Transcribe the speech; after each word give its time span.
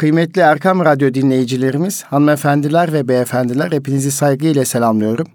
Kıymetli 0.00 0.40
Erkam 0.40 0.84
Radyo 0.84 1.14
dinleyicilerimiz, 1.14 2.02
hanımefendiler 2.02 2.92
ve 2.92 3.08
beyefendiler 3.08 3.72
hepinizi 3.72 4.10
saygıyla 4.10 4.64
selamlıyorum. 4.64 5.26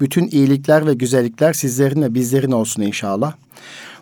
Bütün 0.00 0.28
iyilikler 0.28 0.86
ve 0.86 0.94
güzellikler 0.94 1.52
sizlerin 1.52 2.02
ve 2.02 2.14
bizlerin 2.14 2.52
olsun 2.52 2.82
inşallah. 2.82 3.32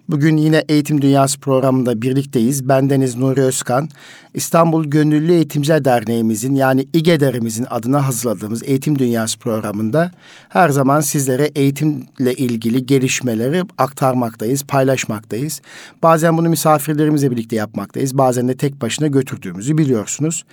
Bugün 0.08 0.36
yine 0.36 0.64
Eğitim 0.68 1.02
Dünyası 1.02 1.40
programında 1.40 2.02
birlikteyiz. 2.02 2.68
Bendeniz 2.68 3.16
Nuri 3.16 3.40
Özkan. 3.40 3.88
İstanbul 4.34 4.84
Gönüllü 4.84 5.32
Eğitimciler 5.32 5.84
Derneğimizin 5.84 6.54
yani 6.54 6.86
İGEDER'imizin 6.92 7.66
adına 7.70 8.06
hazırladığımız 8.06 8.62
Eğitim 8.62 8.98
Dünyası 8.98 9.38
programında 9.38 10.10
her 10.48 10.68
zaman 10.68 11.00
sizlere 11.00 11.44
eğitimle 11.44 12.34
ilgili 12.34 12.86
gelişmeleri 12.86 13.62
aktarmaktayız, 13.78 14.64
paylaşmaktayız. 14.64 15.60
Bazen 16.02 16.38
bunu 16.38 16.48
misafirlerimizle 16.48 17.30
birlikte 17.30 17.56
yapmaktayız. 17.56 18.18
Bazen 18.18 18.48
de 18.48 18.56
tek 18.56 18.80
başına 18.80 19.06
götürdüğümüzü 19.06 19.78
biliyorsunuz. 19.78 20.44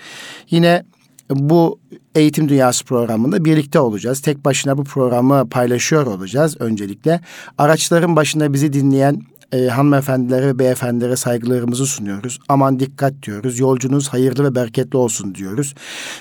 Yine 0.50 0.84
bu 1.30 1.80
Eğitim 2.16 2.50
Dünyası 2.50 2.86
programında 2.86 3.46
birlikte 3.46 3.80
olacağız. 3.80 4.22
Tek 4.22 4.46
başına 4.46 4.78
bu 4.78 4.84
programı 4.84 5.50
paylaşıyor 5.50 6.06
olacağız 6.06 6.56
öncelikle. 6.60 7.22
Araçların 7.58 8.16
başında 8.16 8.54
bizi 8.54 8.74
dinleyen 8.74 9.22
e, 9.54 9.68
hanımefendilere 9.68 10.48
ve 10.48 10.60
beyefendilere 10.60 11.16
saygılarımızı 11.16 11.86
sunuyoruz. 11.86 12.40
Aman 12.50 12.80
dikkat 12.80 13.14
diyoruz. 13.24 13.60
Yolcunuz 13.60 14.08
hayırlı 14.08 14.44
ve 14.44 14.56
bereketli 14.56 14.98
olsun 14.98 15.36
diyoruz. 15.36 15.74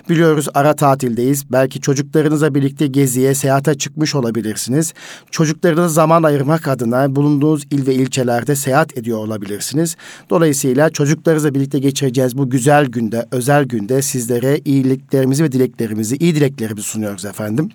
Biliyoruz 0.09 0.49
ara 0.55 0.77
tatildeyiz. 0.77 1.53
Belki 1.53 1.81
çocuklarınızla 1.81 2.55
birlikte 2.55 2.87
geziye, 2.87 3.35
seyahate 3.35 3.75
çıkmış 3.75 4.15
olabilirsiniz. 4.15 4.95
Çocuklarınız 5.31 5.95
zaman 5.95 6.23
ayırmak 6.23 6.69
adına 6.69 7.17
bulunduğunuz 7.17 7.65
il 7.71 7.87
ve 7.87 7.95
ilçelerde 7.95 8.57
seyahat 8.57 8.99
ediyor 8.99 9.19
olabilirsiniz. 9.19 9.97
Dolayısıyla 10.31 10.91
çocuklarınızla 10.91 11.55
birlikte 11.55 11.79
geçireceğiz 11.79 12.39
bu 12.39 12.51
güzel 12.51 12.87
günde, 12.87 13.27
özel 13.31 13.65
günde 13.65 14.03
sizlere 14.03 14.61
iyiliklerimizi 14.65 15.45
ve 15.45 15.53
dileklerimizi, 15.53 16.17
iyi 16.17 16.35
dileklerimizi 16.35 16.87
sunuyoruz 16.87 17.25
efendim. 17.25 17.71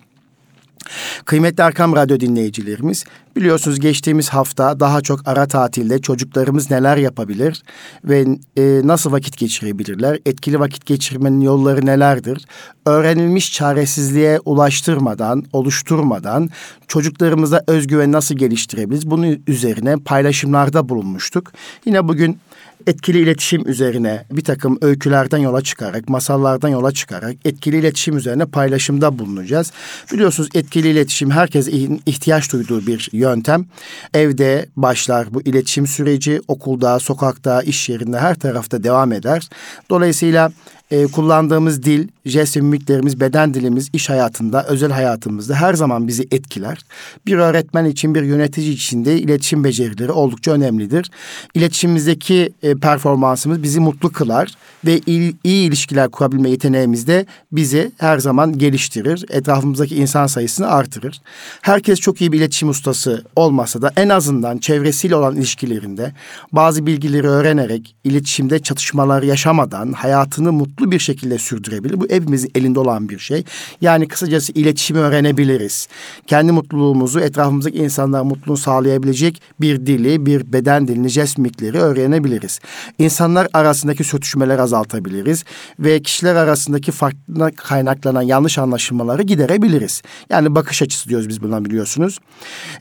Kıymetli 1.24 1.62
Erkam 1.62 1.96
Radyo 1.96 2.20
dinleyicilerimiz, 2.20 3.04
biliyorsunuz 3.36 3.80
geçtiğimiz 3.80 4.28
hafta 4.28 4.80
daha 4.80 5.00
çok 5.00 5.28
ara 5.28 5.46
tatilde 5.46 5.98
çocuklarımız 5.98 6.70
neler 6.70 6.96
yapabilir 6.96 7.62
ve 8.04 8.26
e, 8.56 8.80
nasıl 8.84 9.12
vakit 9.12 9.36
geçirebilirler? 9.38 10.18
Etkili 10.26 10.60
vakit 10.60 10.86
geçirmenin 10.86 11.40
yolları 11.40 11.86
nelerdir? 11.86 12.44
Öğrenilmiş 12.86 13.52
çaresizliğe 13.52 14.40
ulaştırmadan, 14.40 15.44
oluşturmadan 15.52 16.50
çocuklarımıza 16.88 17.62
özgüven 17.66 18.12
nasıl 18.12 18.34
geliştirebiliriz? 18.34 19.10
Bunun 19.10 19.42
üzerine 19.46 19.96
paylaşımlarda 19.96 20.88
bulunmuştuk. 20.88 21.52
Yine 21.84 22.08
bugün 22.08 22.38
etkili 22.86 23.18
iletişim 23.18 23.68
üzerine 23.68 24.24
bir 24.30 24.44
takım 24.44 24.78
öykülerden 24.82 25.38
yola 25.38 25.62
çıkarak, 25.62 26.08
masallardan 26.08 26.68
yola 26.68 26.92
çıkarak 26.92 27.36
etkili 27.44 27.76
iletişim 27.76 28.16
üzerine 28.16 28.46
paylaşımda 28.46 29.18
bulunacağız. 29.18 29.72
Biliyorsunuz 30.12 30.48
etkili 30.54 30.88
iletişim 30.88 31.30
herkes 31.30 31.68
ihtiyaç 32.06 32.52
duyduğu 32.52 32.86
bir 32.86 33.08
yöntem. 33.12 33.66
Evde 34.14 34.66
başlar 34.76 35.34
bu 35.34 35.42
iletişim 35.42 35.86
süreci, 35.86 36.40
okulda, 36.48 36.98
sokakta, 36.98 37.62
iş 37.62 37.88
yerinde 37.88 38.18
her 38.18 38.34
tarafta 38.34 38.84
devam 38.84 39.12
eder. 39.12 39.48
Dolayısıyla 39.90 40.52
e, 40.90 41.06
kullandığımız 41.06 41.82
dil, 41.82 42.08
jest 42.26 42.56
ve 42.56 42.60
mimiklerimiz, 42.60 43.20
beden 43.20 43.54
dilimiz 43.54 43.88
iş 43.92 44.10
hayatında, 44.10 44.64
özel 44.64 44.90
hayatımızda 44.90 45.54
her 45.54 45.74
zaman 45.74 46.08
bizi 46.08 46.28
etkiler. 46.30 46.78
Bir 47.26 47.36
öğretmen 47.36 47.84
için, 47.84 48.14
bir 48.14 48.22
yönetici 48.22 48.72
için 48.72 49.04
de 49.04 49.20
iletişim 49.20 49.64
becerileri 49.64 50.12
oldukça 50.12 50.52
önemlidir. 50.52 51.10
İletişimimizdeki 51.54 52.52
e, 52.62 52.74
performansımız 52.74 53.62
bizi 53.62 53.80
mutlu 53.80 54.12
kılar 54.12 54.54
ve 54.84 55.00
iyi, 55.06 55.36
iyi 55.44 55.68
ilişkiler 55.68 56.08
kurabilme 56.08 56.50
yeteneğimiz 56.50 57.06
de 57.06 57.26
bizi 57.52 57.92
her 57.98 58.18
zaman 58.18 58.58
geliştirir. 58.58 59.24
Etrafımızdaki 59.30 59.96
insan 59.96 60.26
sayısını 60.26 60.66
artırır. 60.66 61.20
Herkes 61.62 62.00
çok 62.00 62.20
iyi 62.20 62.32
bir 62.32 62.38
iletişim 62.38 62.68
ustası 62.68 63.24
olmasa 63.36 63.82
da 63.82 63.92
en 63.96 64.08
azından 64.08 64.58
çevresiyle 64.58 65.16
olan 65.16 65.36
ilişkilerinde 65.36 66.12
bazı 66.52 66.86
bilgileri 66.86 67.28
öğrenerek, 67.28 67.96
iletişimde 68.04 68.58
çatışmalar 68.58 69.22
yaşamadan 69.22 69.92
hayatını 69.92 70.52
mutlu 70.52 70.77
mutlu 70.78 70.90
bir 70.90 70.98
şekilde 70.98 71.38
sürdürebilir. 71.38 72.00
Bu 72.00 72.06
hepimizin 72.10 72.50
elinde 72.54 72.80
olan 72.80 73.08
bir 73.08 73.18
şey. 73.18 73.44
Yani 73.80 74.08
kısacası 74.08 74.52
iletişimi 74.52 75.00
öğrenebiliriz. 75.00 75.88
Kendi 76.26 76.52
mutluluğumuzu, 76.52 77.20
etrafımızdaki 77.20 77.78
insanlara 77.78 78.24
mutluluğunu 78.24 78.56
sağlayabilecek 78.56 79.42
bir 79.60 79.86
dili, 79.86 80.26
bir 80.26 80.52
beden 80.52 80.88
dilini, 80.88 81.08
jest 81.08 81.38
mimikleri 81.38 81.78
öğrenebiliriz. 81.78 82.60
İnsanlar 82.98 83.48
arasındaki 83.52 84.04
sürtüşmeleri 84.04 84.62
azaltabiliriz 84.62 85.44
ve 85.78 86.02
kişiler 86.02 86.34
arasındaki 86.34 86.92
farklı 86.92 87.50
kaynaklanan 87.56 88.22
yanlış 88.22 88.58
anlaşılmaları 88.58 89.22
giderebiliriz. 89.22 90.02
Yani 90.30 90.54
bakış 90.54 90.82
açısı 90.82 91.08
diyoruz 91.08 91.28
biz 91.28 91.42
buna 91.42 91.64
biliyorsunuz. 91.64 92.18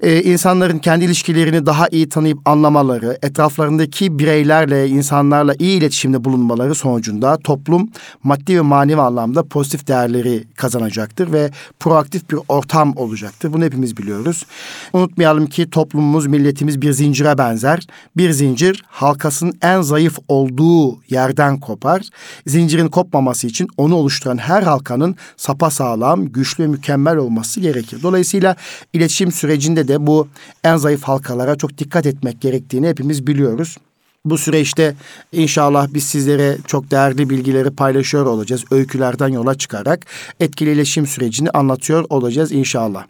Ee, 0.01 0.21
insanların 0.21 0.79
kendi 0.79 1.05
ilişkilerini 1.05 1.65
daha 1.65 1.87
iyi 1.91 2.09
tanıyıp 2.09 2.39
anlamaları, 2.45 3.17
etraflarındaki 3.23 4.19
bireylerle, 4.19 4.87
insanlarla 4.87 5.55
iyi 5.59 5.77
iletişimde 5.77 6.23
bulunmaları 6.23 6.75
sonucunda 6.75 7.37
toplum 7.37 7.86
maddi 8.23 8.57
ve 8.57 8.61
manevi 8.61 9.01
anlamda 9.01 9.43
pozitif 9.43 9.87
değerleri 9.87 10.43
kazanacaktır 10.55 11.33
ve 11.33 11.51
proaktif 11.79 12.29
bir 12.29 12.39
ortam 12.47 12.97
olacaktır. 12.97 13.53
Bunu 13.53 13.63
hepimiz 13.63 13.97
biliyoruz. 13.97 14.45
Unutmayalım 14.93 15.47
ki 15.47 15.69
toplumumuz, 15.69 16.27
milletimiz 16.27 16.81
bir 16.81 16.91
zincire 16.91 17.37
benzer. 17.37 17.87
Bir 18.17 18.31
zincir 18.31 18.83
halkasının 18.87 19.57
en 19.61 19.81
zayıf 19.81 20.19
olduğu 20.27 21.03
yerden 21.09 21.59
kopar. 21.59 22.01
Zincirin 22.47 22.87
kopmaması 22.87 23.47
için 23.47 23.67
onu 23.77 23.95
oluşturan 23.95 24.37
her 24.37 24.63
halkanın 24.63 25.15
sapa 25.37 25.69
sağlam, 25.69 26.25
güçlü 26.25 26.63
ve 26.63 26.67
mükemmel 26.67 27.17
olması 27.17 27.59
gerekir. 27.59 27.99
Dolayısıyla 28.03 28.55
iletişim 28.93 29.31
sürecinde 29.31 29.87
de 29.87 30.07
bu 30.07 30.27
en 30.63 30.77
zayıf 30.77 31.03
halkalara 31.03 31.55
çok 31.55 31.77
dikkat 31.77 32.05
etmek 32.05 32.41
gerektiğini 32.41 32.87
hepimiz 32.87 33.27
biliyoruz. 33.27 33.77
Bu 34.29 34.37
süreçte 34.37 34.95
inşallah 35.31 35.87
biz 35.93 36.03
sizlere 36.03 36.57
çok 36.67 36.91
değerli 36.91 37.29
bilgileri 37.29 37.71
paylaşıyor 37.71 38.25
olacağız. 38.25 38.63
Öykülerden 38.71 39.27
yola 39.27 39.55
çıkarak 39.55 40.05
etkili 40.39 40.71
iletişim 40.71 41.07
sürecini 41.07 41.49
anlatıyor 41.49 42.05
olacağız 42.09 42.51
inşallah. 42.51 43.05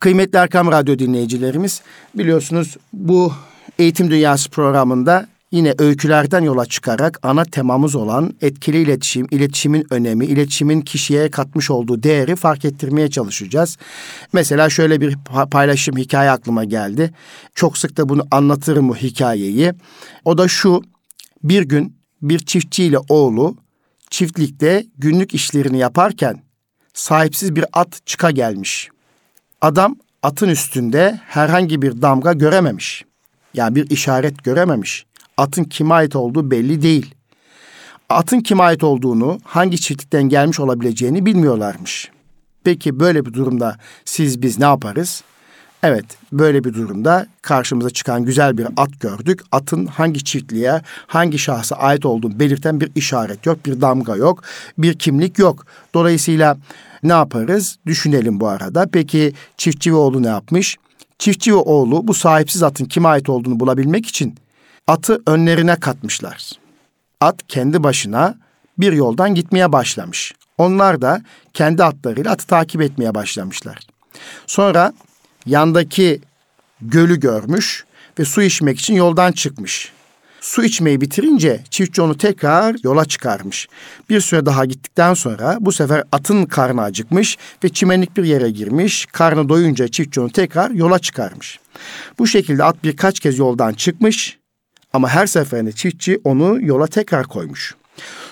Kıymetli 0.00 0.38
Erkam 0.38 0.72
Radyo 0.72 0.98
dinleyicilerimiz 0.98 1.82
biliyorsunuz 2.14 2.76
bu 2.92 3.32
Eğitim 3.78 4.10
Dünyası 4.10 4.50
programında 4.50 5.26
Yine 5.52 5.74
öykülerden 5.78 6.40
yola 6.40 6.66
çıkarak 6.66 7.18
ana 7.22 7.44
temamız 7.44 7.94
olan 7.94 8.34
etkili 8.40 8.82
iletişim, 8.82 9.26
iletişimin 9.30 9.86
önemi, 9.90 10.26
iletişimin 10.26 10.80
kişiye 10.80 11.30
katmış 11.30 11.70
olduğu 11.70 12.02
değeri 12.02 12.36
fark 12.36 12.64
ettirmeye 12.64 13.10
çalışacağız. 13.10 13.76
Mesela 14.32 14.70
şöyle 14.70 15.00
bir 15.00 15.18
paylaşım 15.50 15.96
hikaye 15.96 16.30
aklıma 16.30 16.64
geldi. 16.64 17.14
Çok 17.54 17.78
sık 17.78 17.96
da 17.96 18.08
bunu 18.08 18.26
anlatırım 18.30 18.88
bu 18.88 18.96
hikayeyi. 18.96 19.72
O 20.24 20.38
da 20.38 20.48
şu, 20.48 20.82
bir 21.42 21.62
gün 21.62 21.96
bir 22.22 22.38
çiftçiyle 22.38 22.98
oğlu 23.08 23.56
çiftlikte 24.10 24.86
günlük 24.98 25.34
işlerini 25.34 25.78
yaparken 25.78 26.42
sahipsiz 26.94 27.56
bir 27.56 27.64
at 27.72 28.06
çıka 28.06 28.30
gelmiş. 28.30 28.88
Adam 29.60 29.96
atın 30.22 30.48
üstünde 30.48 31.20
herhangi 31.26 31.82
bir 31.82 32.02
damga 32.02 32.32
görememiş. 32.32 33.04
Yani 33.54 33.74
bir 33.74 33.90
işaret 33.90 34.44
görememiş 34.44 35.06
atın 35.36 35.64
kime 35.64 35.94
ait 35.94 36.16
olduğu 36.16 36.50
belli 36.50 36.82
değil. 36.82 37.14
Atın 38.08 38.40
kime 38.40 38.62
ait 38.62 38.84
olduğunu, 38.84 39.38
hangi 39.44 39.80
çiftlikten 39.80 40.22
gelmiş 40.22 40.60
olabileceğini 40.60 41.26
bilmiyorlarmış. 41.26 42.10
Peki 42.64 43.00
böyle 43.00 43.26
bir 43.26 43.32
durumda 43.32 43.76
siz 44.04 44.42
biz 44.42 44.58
ne 44.58 44.64
yaparız? 44.64 45.22
Evet, 45.82 46.04
böyle 46.32 46.64
bir 46.64 46.74
durumda 46.74 47.26
karşımıza 47.42 47.90
çıkan 47.90 48.24
güzel 48.24 48.58
bir 48.58 48.66
at 48.76 49.00
gördük. 49.00 49.40
Atın 49.52 49.86
hangi 49.86 50.24
çiftliğe, 50.24 50.80
hangi 51.06 51.38
şahsa 51.38 51.76
ait 51.76 52.06
olduğunu 52.06 52.38
belirten 52.38 52.80
bir 52.80 52.90
işaret 52.94 53.46
yok, 53.46 53.66
bir 53.66 53.80
damga 53.80 54.16
yok, 54.16 54.42
bir 54.78 54.98
kimlik 54.98 55.38
yok. 55.38 55.66
Dolayısıyla 55.94 56.56
ne 57.02 57.12
yaparız? 57.12 57.78
Düşünelim 57.86 58.40
bu 58.40 58.48
arada. 58.48 58.86
Peki 58.92 59.32
çiftçi 59.56 59.92
ve 59.92 59.96
oğlu 59.96 60.22
ne 60.22 60.28
yapmış? 60.28 60.76
Çiftçi 61.18 61.52
ve 61.52 61.56
oğlu 61.56 62.08
bu 62.08 62.14
sahipsiz 62.14 62.62
atın 62.62 62.84
kime 62.84 63.08
ait 63.08 63.28
olduğunu 63.28 63.60
bulabilmek 63.60 64.06
için 64.06 64.34
atı 64.86 65.22
önlerine 65.26 65.76
katmışlar. 65.76 66.52
At 67.20 67.40
kendi 67.48 67.82
başına 67.82 68.34
bir 68.78 68.92
yoldan 68.92 69.34
gitmeye 69.34 69.72
başlamış. 69.72 70.34
Onlar 70.58 71.02
da 71.02 71.22
kendi 71.52 71.84
atlarıyla 71.84 72.32
atı 72.32 72.46
takip 72.46 72.82
etmeye 72.82 73.14
başlamışlar. 73.14 73.78
Sonra 74.46 74.92
yandaki 75.46 76.20
gölü 76.80 77.20
görmüş 77.20 77.84
ve 78.18 78.24
su 78.24 78.42
içmek 78.42 78.78
için 78.78 78.94
yoldan 78.94 79.32
çıkmış. 79.32 79.92
Su 80.40 80.64
içmeyi 80.64 81.00
bitirince 81.00 81.60
çiftçi 81.70 82.02
onu 82.02 82.18
tekrar 82.18 82.76
yola 82.84 83.04
çıkarmış. 83.04 83.68
Bir 84.10 84.20
süre 84.20 84.46
daha 84.46 84.64
gittikten 84.64 85.14
sonra 85.14 85.56
bu 85.60 85.72
sefer 85.72 86.04
atın 86.12 86.44
karnı 86.44 86.82
acıkmış 86.82 87.38
ve 87.64 87.68
çimenlik 87.68 88.16
bir 88.16 88.24
yere 88.24 88.50
girmiş. 88.50 89.06
Karnı 89.06 89.48
doyunca 89.48 89.88
çiftçi 89.88 90.20
onu 90.20 90.32
tekrar 90.32 90.70
yola 90.70 90.98
çıkarmış. 90.98 91.60
Bu 92.18 92.26
şekilde 92.26 92.64
at 92.64 92.84
birkaç 92.84 93.20
kez 93.20 93.38
yoldan 93.38 93.72
çıkmış 93.72 94.38
ama 94.92 95.08
her 95.08 95.26
seferinde 95.26 95.72
çiftçi 95.72 96.20
onu 96.24 96.62
yola 96.62 96.86
tekrar 96.86 97.26
koymuş. 97.26 97.74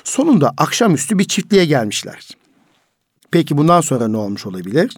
Sonunda 0.04 0.54
akşamüstü 0.56 1.18
bir 1.18 1.24
çiftliğe 1.24 1.64
gelmişler. 1.64 2.28
Peki 3.30 3.58
bundan 3.58 3.80
sonra 3.80 4.08
ne 4.08 4.16
olmuş 4.16 4.46
olabilir? 4.46 4.96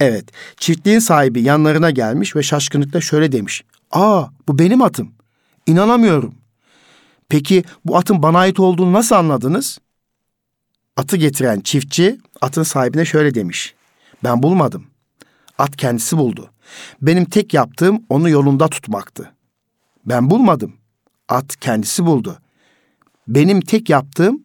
Evet, 0.00 0.24
çiftliğin 0.56 0.98
sahibi 0.98 1.42
yanlarına 1.42 1.90
gelmiş 1.90 2.36
ve 2.36 2.42
şaşkınlıkla 2.42 3.00
şöyle 3.00 3.32
demiş. 3.32 3.64
Aa, 3.90 4.24
bu 4.48 4.58
benim 4.58 4.82
atım. 4.82 5.12
İnanamıyorum. 5.66 6.34
Peki 7.28 7.64
bu 7.84 7.96
atın 7.96 8.22
bana 8.22 8.38
ait 8.38 8.60
olduğunu 8.60 8.92
nasıl 8.92 9.14
anladınız? 9.14 9.78
Atı 10.96 11.16
getiren 11.16 11.60
çiftçi 11.60 12.18
atın 12.40 12.62
sahibine 12.62 13.04
şöyle 13.04 13.34
demiş. 13.34 13.74
Ben 14.24 14.42
bulmadım. 14.42 14.86
At 15.58 15.76
kendisi 15.76 16.16
buldu. 16.16 16.50
Benim 17.02 17.24
tek 17.24 17.54
yaptığım 17.54 18.02
onu 18.08 18.28
yolunda 18.28 18.68
tutmaktı. 18.68 19.32
Ben 20.06 20.30
bulmadım. 20.30 20.76
At 21.28 21.56
kendisi 21.56 22.06
buldu. 22.06 22.38
Benim 23.28 23.60
tek 23.60 23.90
yaptığım 23.90 24.44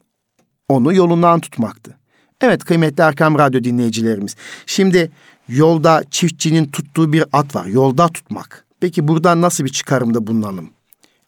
onu 0.69 0.93
yolundan 0.93 1.39
tutmaktı. 1.39 1.97
Evet 2.41 2.63
kıymetli 2.63 3.03
Erkam 3.03 3.37
Radyo 3.39 3.63
dinleyicilerimiz. 3.63 4.35
Şimdi 4.65 5.11
yolda 5.47 6.03
çiftçinin 6.11 6.65
tuttuğu 6.65 7.13
bir 7.13 7.25
at 7.33 7.55
var. 7.55 7.65
Yolda 7.65 8.07
tutmak. 8.07 8.65
Peki 8.79 9.07
buradan 9.07 9.41
nasıl 9.41 9.63
bir 9.63 9.69
çıkarımda 9.69 10.27
bulunalım? 10.27 10.69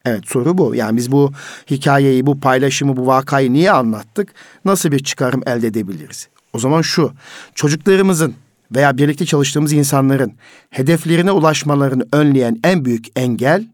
Evet 0.06 0.24
soru 0.28 0.57
bu. 0.57 0.75
Yani 0.75 0.98
biz 0.98 1.12
bu 1.12 1.31
hikayeyi, 1.69 2.25
bu 2.25 2.40
paylaşımı, 2.40 2.98
bu 2.98 3.07
vakayı 3.07 3.54
niye 3.54 3.72
anlattık? 3.72 4.34
Nasıl 4.66 4.92
bir 4.92 5.00
çıkarım 5.00 5.42
elde 5.46 5.68
edebiliriz? 5.68 6.28
O 6.54 6.60
zaman 6.60 6.81
şu, 6.81 7.12
çocuklarımızın 7.56 8.34
veya 8.75 8.98
birlikte 8.98 9.25
çalıştığımız 9.25 9.74
insanların 9.74 10.34
hedeflerine 10.69 11.31
ulaşmalarını 11.31 12.06
önleyen 12.13 12.60
en 12.63 12.86
büyük 12.86 13.07
engel 13.16 13.68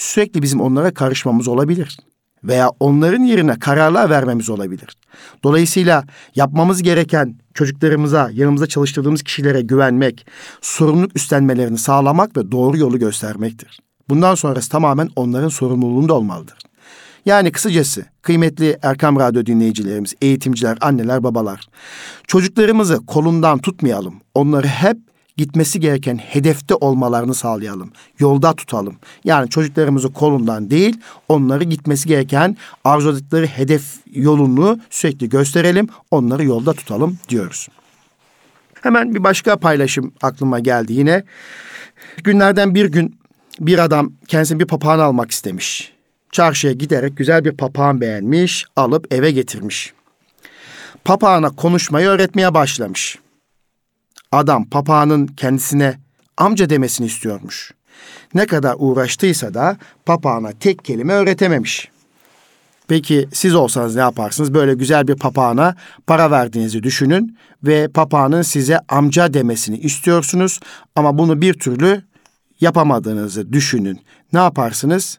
sürekli 0.00 0.42
bizim 0.42 0.60
onlara 0.60 0.94
karışmamız 0.94 1.48
olabilir 1.48 1.98
veya 2.44 2.70
onların 2.80 3.22
yerine 3.22 3.58
kararlar 3.58 4.10
vermemiz 4.10 4.50
olabilir. 4.50 4.88
Dolayısıyla 5.44 6.04
yapmamız 6.34 6.82
gereken 6.82 7.34
çocuklarımıza, 7.54 8.30
yanımızda 8.32 8.66
çalıştırdığımız 8.66 9.22
kişilere 9.22 9.60
güvenmek, 9.60 10.26
sorumluluk 10.60 11.16
üstlenmelerini 11.16 11.78
sağlamak 11.78 12.36
ve 12.36 12.52
doğru 12.52 12.78
yolu 12.78 12.98
göstermektir. 12.98 13.80
Bundan 14.08 14.34
sonrası 14.34 14.70
tamamen 14.70 15.08
onların 15.16 15.48
sorumluluğunda 15.48 16.14
olmalıdır. 16.14 16.58
Yani 17.26 17.52
kısacası 17.52 18.04
kıymetli 18.22 18.78
Erkam 18.82 19.18
Radyo 19.20 19.46
dinleyicilerimiz, 19.46 20.14
eğitimciler, 20.22 20.78
anneler, 20.80 21.22
babalar. 21.22 21.60
Çocuklarımızı 22.26 23.06
kolundan 23.06 23.58
tutmayalım. 23.58 24.14
Onları 24.34 24.66
hep 24.66 24.96
gitmesi 25.36 25.80
gereken 25.80 26.16
hedefte 26.16 26.74
olmalarını 26.74 27.34
sağlayalım. 27.34 27.92
Yolda 28.18 28.52
tutalım. 28.52 28.96
Yani 29.24 29.50
çocuklarımızı 29.50 30.12
kolundan 30.12 30.70
değil, 30.70 31.00
onları 31.28 31.64
gitmesi 31.64 32.08
gereken 32.08 32.56
arzuladıkları 32.84 33.46
hedef 33.46 33.82
yolunu 34.12 34.80
sürekli 34.90 35.28
gösterelim. 35.28 35.88
Onları 36.10 36.44
yolda 36.44 36.72
tutalım 36.72 37.18
diyoruz. 37.28 37.68
Hemen 38.82 39.14
bir 39.14 39.24
başka 39.24 39.56
paylaşım 39.56 40.12
aklıma 40.22 40.58
geldi 40.58 40.92
yine. 40.92 41.24
Günlerden 42.24 42.74
bir 42.74 42.86
gün 42.86 43.20
bir 43.60 43.78
adam 43.78 44.12
kendisine 44.28 44.60
bir 44.60 44.66
papağan 44.66 44.98
almak 44.98 45.30
istemiş. 45.30 45.92
Çarşıya 46.32 46.72
giderek 46.72 47.16
güzel 47.16 47.44
bir 47.44 47.56
papağan 47.56 48.00
beğenmiş, 48.00 48.64
alıp 48.76 49.14
eve 49.14 49.30
getirmiş. 49.30 49.92
Papağana 51.04 51.50
konuşmayı 51.50 52.08
öğretmeye 52.08 52.54
başlamış. 52.54 53.18
Adam 54.32 54.64
papağanın 54.64 55.26
kendisine 55.26 55.98
amca 56.36 56.70
demesini 56.70 57.06
istiyormuş. 57.06 57.72
Ne 58.34 58.46
kadar 58.46 58.74
uğraştıysa 58.78 59.54
da 59.54 59.76
papağana 60.06 60.52
tek 60.52 60.84
kelime 60.84 61.12
öğretememiş. 61.12 61.90
Peki 62.88 63.28
siz 63.32 63.54
olsanız 63.54 63.94
ne 63.94 64.00
yaparsınız? 64.00 64.54
Böyle 64.54 64.74
güzel 64.74 65.08
bir 65.08 65.16
papağana 65.16 65.74
para 66.06 66.30
verdiğinizi 66.30 66.82
düşünün 66.82 67.38
ve 67.62 67.88
papağanın 67.88 68.42
size 68.42 68.78
amca 68.88 69.34
demesini 69.34 69.78
istiyorsunuz 69.78 70.60
ama 70.96 71.18
bunu 71.18 71.40
bir 71.40 71.54
türlü 71.54 72.02
yapamadığınızı 72.60 73.52
düşünün. 73.52 74.00
Ne 74.32 74.38
yaparsınız? 74.38 75.18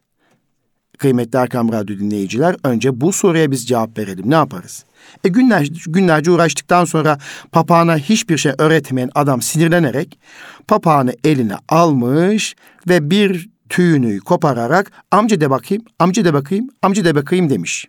Kıymetli 1.01 1.39
Erkam 1.39 1.71
Radyo 1.71 1.99
dinleyiciler 1.99 2.55
önce 2.63 3.01
bu 3.01 3.13
soruya 3.13 3.51
biz 3.51 3.67
cevap 3.67 3.97
verelim. 3.97 4.29
Ne 4.29 4.35
yaparız? 4.35 4.85
E 5.23 5.29
günlerce, 5.29 5.73
günlerce 5.87 6.31
uğraştıktan 6.31 6.85
sonra 6.85 7.17
papağana 7.51 7.97
hiçbir 7.97 8.37
şey 8.37 8.51
öğretmeyen 8.57 9.09
adam 9.15 9.41
sinirlenerek 9.41 10.19
papağanı 10.67 11.13
eline 11.23 11.55
almış 11.69 12.55
ve 12.87 13.09
bir 13.09 13.49
tüyünü 13.69 14.19
kopararak 14.19 14.91
amca 15.11 15.41
de 15.41 15.49
bakayım, 15.49 15.83
amca 15.99 16.25
de 16.25 16.33
bakayım, 16.33 16.69
amca 16.81 17.05
de 17.05 17.15
bakayım 17.15 17.49
demiş. 17.49 17.87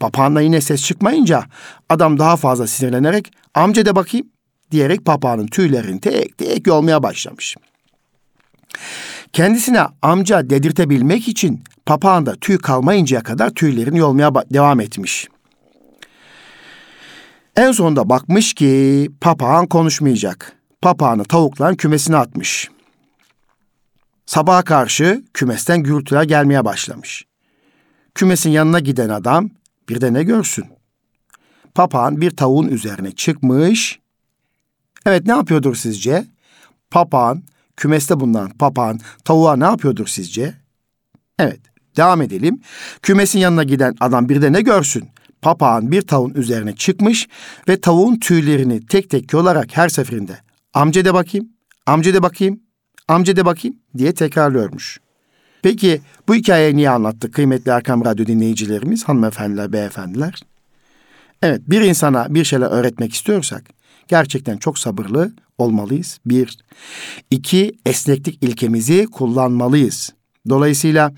Papağanla 0.00 0.40
yine 0.40 0.60
ses 0.60 0.84
çıkmayınca 0.84 1.44
adam 1.88 2.18
daha 2.18 2.36
fazla 2.36 2.66
sinirlenerek 2.66 3.32
amca 3.54 3.86
de 3.86 3.96
bakayım 3.96 4.26
diyerek 4.70 5.04
papağanın 5.04 5.46
tüylerini 5.46 6.00
tek 6.00 6.38
tek 6.38 6.66
yolmaya 6.66 7.02
başlamış. 7.02 7.56
Kendisine 9.32 9.86
amca 10.02 10.50
dedirtebilmek 10.50 11.28
için 11.28 11.64
papağanda 11.86 12.34
tüy 12.34 12.58
kalmayıncaya 12.58 13.22
kadar 13.22 13.50
tüylerini 13.50 13.98
yolmaya 13.98 14.34
devam 14.34 14.80
etmiş. 14.80 15.28
En 17.56 17.72
sonunda 17.72 18.08
bakmış 18.08 18.54
ki 18.54 19.10
papağan 19.20 19.66
konuşmayacak. 19.66 20.52
Papağanı 20.82 21.24
tavukların 21.24 21.76
kümesine 21.76 22.16
atmış. 22.16 22.70
Sabaha 24.26 24.62
karşı 24.62 25.24
kümesten 25.34 25.82
gürültüler 25.82 26.22
gelmeye 26.22 26.64
başlamış. 26.64 27.24
Kümesin 28.14 28.50
yanına 28.50 28.80
giden 28.80 29.08
adam 29.08 29.50
bir 29.88 30.00
de 30.00 30.12
ne 30.12 30.22
görsün? 30.22 30.64
Papağan 31.74 32.20
bir 32.20 32.30
tavuğun 32.30 32.68
üzerine 32.68 33.12
çıkmış. 33.12 34.00
Evet 35.06 35.26
ne 35.26 35.32
yapıyordur 35.32 35.74
sizce? 35.74 36.26
Papağan 36.90 37.42
kümeste 37.78 38.20
bulunan 38.20 38.50
papağan 38.50 39.00
tavuğa 39.24 39.56
ne 39.56 39.64
yapıyordur 39.64 40.06
sizce? 40.06 40.54
Evet 41.38 41.60
devam 41.96 42.22
edelim. 42.22 42.60
Kümesin 43.02 43.38
yanına 43.38 43.62
giden 43.62 43.94
adam 44.00 44.28
bir 44.28 44.42
de 44.42 44.52
ne 44.52 44.60
görsün? 44.60 45.08
Papağan 45.42 45.92
bir 45.92 46.02
tavuğun 46.02 46.34
üzerine 46.34 46.76
çıkmış 46.76 47.28
ve 47.68 47.80
tavuğun 47.80 48.16
tüylerini 48.16 48.86
tek 48.86 49.10
tek 49.10 49.32
yolarak 49.32 49.76
her 49.76 49.88
seferinde 49.88 50.38
amca 50.74 51.04
de 51.04 51.14
bakayım, 51.14 51.48
amca 51.86 52.14
de 52.14 52.22
bakayım, 52.22 52.60
amca 53.08 53.36
de 53.36 53.44
bakayım 53.44 53.76
diye 53.98 54.14
tekrarlıyormuş. 54.14 55.00
Peki 55.62 56.00
bu 56.28 56.34
hikayeyi 56.34 56.76
niye 56.76 56.90
anlattık 56.90 57.34
kıymetli 57.34 57.70
Erkam 57.70 58.04
Radyo 58.04 58.26
dinleyicilerimiz, 58.26 59.04
hanımefendiler, 59.04 59.72
beyefendiler? 59.72 60.42
Evet 61.42 61.60
bir 61.66 61.80
insana 61.80 62.34
bir 62.34 62.44
şeyler 62.44 62.66
öğretmek 62.66 63.14
istiyorsak 63.14 63.64
gerçekten 64.08 64.56
çok 64.56 64.78
sabırlı 64.78 65.32
olmalıyız. 65.58 66.18
Bir. 66.26 66.58
İki, 67.30 67.72
esneklik 67.86 68.42
ilkemizi 68.42 69.06
kullanmalıyız. 69.06 70.12
Dolayısıyla 70.48 71.12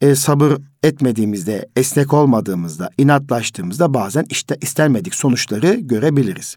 e, 0.00 0.14
sabır 0.14 0.58
etmediğimizde, 0.82 1.68
esnek 1.76 2.14
olmadığımızda, 2.14 2.90
inatlaştığımızda 2.98 3.94
bazen 3.94 4.24
işte 4.30 4.56
istenmedik 4.60 5.14
sonuçları 5.14 5.74
görebiliriz. 5.74 6.56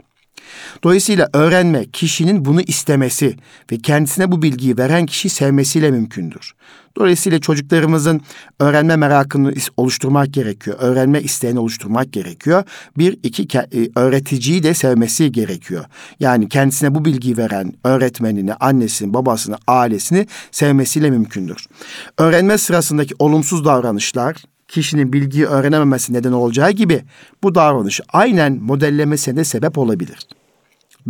Dolayısıyla 0.83 1.29
öğrenme 1.33 1.85
kişinin 1.85 2.45
bunu 2.45 2.62
istemesi 2.62 3.35
ve 3.71 3.77
kendisine 3.77 4.31
bu 4.31 4.41
bilgiyi 4.41 4.77
veren 4.77 5.05
kişi 5.05 5.29
sevmesiyle 5.29 5.91
mümkündür. 5.91 6.53
Dolayısıyla 6.97 7.39
çocuklarımızın 7.39 8.21
öğrenme 8.59 8.95
merakını 8.95 9.53
oluşturmak 9.77 10.33
gerekiyor. 10.33 10.77
Öğrenme 10.79 11.21
isteğini 11.21 11.59
oluşturmak 11.59 12.13
gerekiyor. 12.13 12.63
Bir, 12.97 13.17
iki, 13.23 13.57
e, 13.57 13.89
öğreticiyi 13.95 14.63
de 14.63 14.73
sevmesi 14.73 15.31
gerekiyor. 15.31 15.85
Yani 16.19 16.50
kendisine 16.50 16.95
bu 16.95 17.05
bilgiyi 17.05 17.38
veren 17.38 17.73
öğretmenini, 17.83 18.53
annesini, 18.53 19.13
babasını, 19.13 19.57
ailesini 19.67 20.27
sevmesiyle 20.51 21.09
mümkündür. 21.09 21.65
Öğrenme 22.17 22.57
sırasındaki 22.57 23.15
olumsuz 23.19 23.65
davranışlar, 23.65 24.35
kişinin 24.73 25.13
bilgiyi 25.13 25.45
öğrenememesi 25.45 26.13
neden 26.13 26.31
olacağı 26.31 26.71
gibi 26.71 27.03
bu 27.43 27.55
davranış 27.55 28.01
aynen 28.13 28.53
modellemesine 28.61 29.35
de 29.35 29.43
sebep 29.43 29.77
olabilir. 29.77 30.19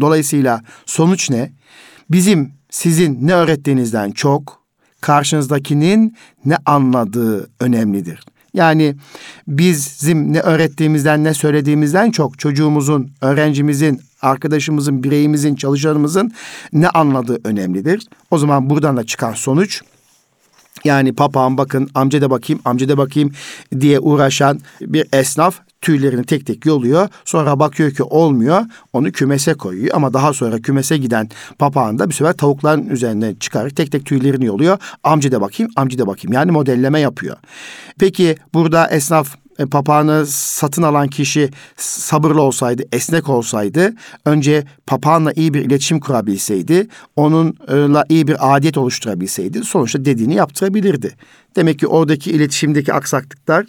Dolayısıyla 0.01 0.61
sonuç 0.85 1.29
ne? 1.29 1.51
Bizim 2.11 2.51
sizin 2.69 3.27
ne 3.27 3.33
öğrettiğinizden 3.33 4.11
çok 4.11 4.61
karşınızdakinin 5.01 6.17
ne 6.45 6.57
anladığı 6.65 7.49
önemlidir. 7.59 8.19
Yani 8.53 8.95
bizim 9.47 10.33
ne 10.33 10.39
öğrettiğimizden 10.39 11.23
ne 11.23 11.33
söylediğimizden 11.33 12.11
çok 12.11 12.39
çocuğumuzun, 12.39 13.11
öğrencimizin, 13.21 14.01
arkadaşımızın, 14.21 15.03
bireyimizin, 15.03 15.55
çalışanımızın 15.55 16.31
ne 16.73 16.89
anladığı 16.89 17.39
önemlidir. 17.43 18.07
O 18.31 18.37
zaman 18.37 18.69
buradan 18.69 18.97
da 18.97 19.03
çıkan 19.03 19.33
sonuç 19.33 19.81
yani 20.85 21.13
papağan 21.13 21.57
bakın 21.57 21.89
amca 21.95 22.21
da 22.21 22.29
bakayım 22.29 22.61
amca 22.65 22.89
da 22.89 22.97
bakayım 22.97 23.31
diye 23.79 23.99
uğraşan 23.99 24.59
bir 24.81 25.07
esnaf 25.13 25.59
tüylerini 25.83 26.25
tek 26.25 26.45
tek 26.45 26.65
yoluyor. 26.65 27.09
Sonra 27.25 27.59
bakıyor 27.59 27.91
ki 27.91 28.03
olmuyor. 28.03 28.61
Onu 28.93 29.11
kümese 29.11 29.53
koyuyor. 29.53 29.95
Ama 29.95 30.13
daha 30.13 30.33
sonra 30.33 30.59
kümese 30.59 30.97
giden 30.97 31.29
papağan 31.59 31.99
da 31.99 32.09
bir 32.09 32.13
sefer 32.13 32.33
tavukların 32.33 32.87
üzerine 32.87 33.35
çıkar. 33.39 33.69
Tek 33.69 33.91
tek 33.91 34.05
tüylerini 34.05 34.45
yoluyor. 34.45 34.77
Amca 35.03 35.31
da 35.31 35.41
bakayım, 35.41 35.71
amca 35.75 35.97
da 35.97 36.07
bakayım. 36.07 36.33
Yani 36.33 36.51
modelleme 36.51 36.99
yapıyor. 36.99 37.37
Peki 37.99 38.35
burada 38.53 38.87
esnaf 38.87 39.35
e, 39.59 39.65
papağanı 39.65 40.25
satın 40.27 40.83
alan 40.83 41.07
kişi 41.07 41.49
sabırlı 41.77 42.41
olsaydı, 42.41 42.83
esnek 42.91 43.29
olsaydı, 43.29 43.93
önce 44.25 44.63
papağanla 44.87 45.31
iyi 45.33 45.53
bir 45.53 45.61
iletişim 45.61 45.99
kurabilseydi, 45.99 46.87
onunla 47.15 48.05
iyi 48.09 48.27
bir 48.27 48.55
adiyet 48.55 48.77
oluşturabilseydi, 48.77 49.63
sonuçta 49.63 50.05
dediğini 50.05 50.33
yaptırabilirdi. 50.33 51.15
Demek 51.55 51.79
ki 51.79 51.87
oradaki 51.87 52.31
iletişimdeki 52.31 52.93
aksaklıklar 52.93 53.65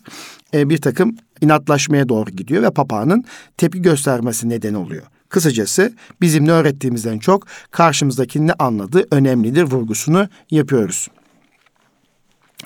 e, 0.55 0.69
bir 0.69 0.79
takım 0.79 1.17
inatlaşmaya 1.41 2.09
doğru 2.09 2.31
gidiyor 2.31 2.63
ve 2.63 2.71
papağanın 2.71 3.25
tepki 3.57 3.83
göstermesi 3.83 4.49
neden 4.49 4.75
oluyor. 4.75 5.03
Kısacası 5.29 5.93
bizim 6.21 6.47
ne 6.47 6.53
öğrettiğimizden 6.53 7.19
çok 7.19 7.47
karşımızdakinin 7.71 8.47
ne 8.47 8.53
anladığı 8.53 9.07
önemlidir 9.11 9.63
vurgusunu 9.63 10.29
yapıyoruz. 10.51 11.09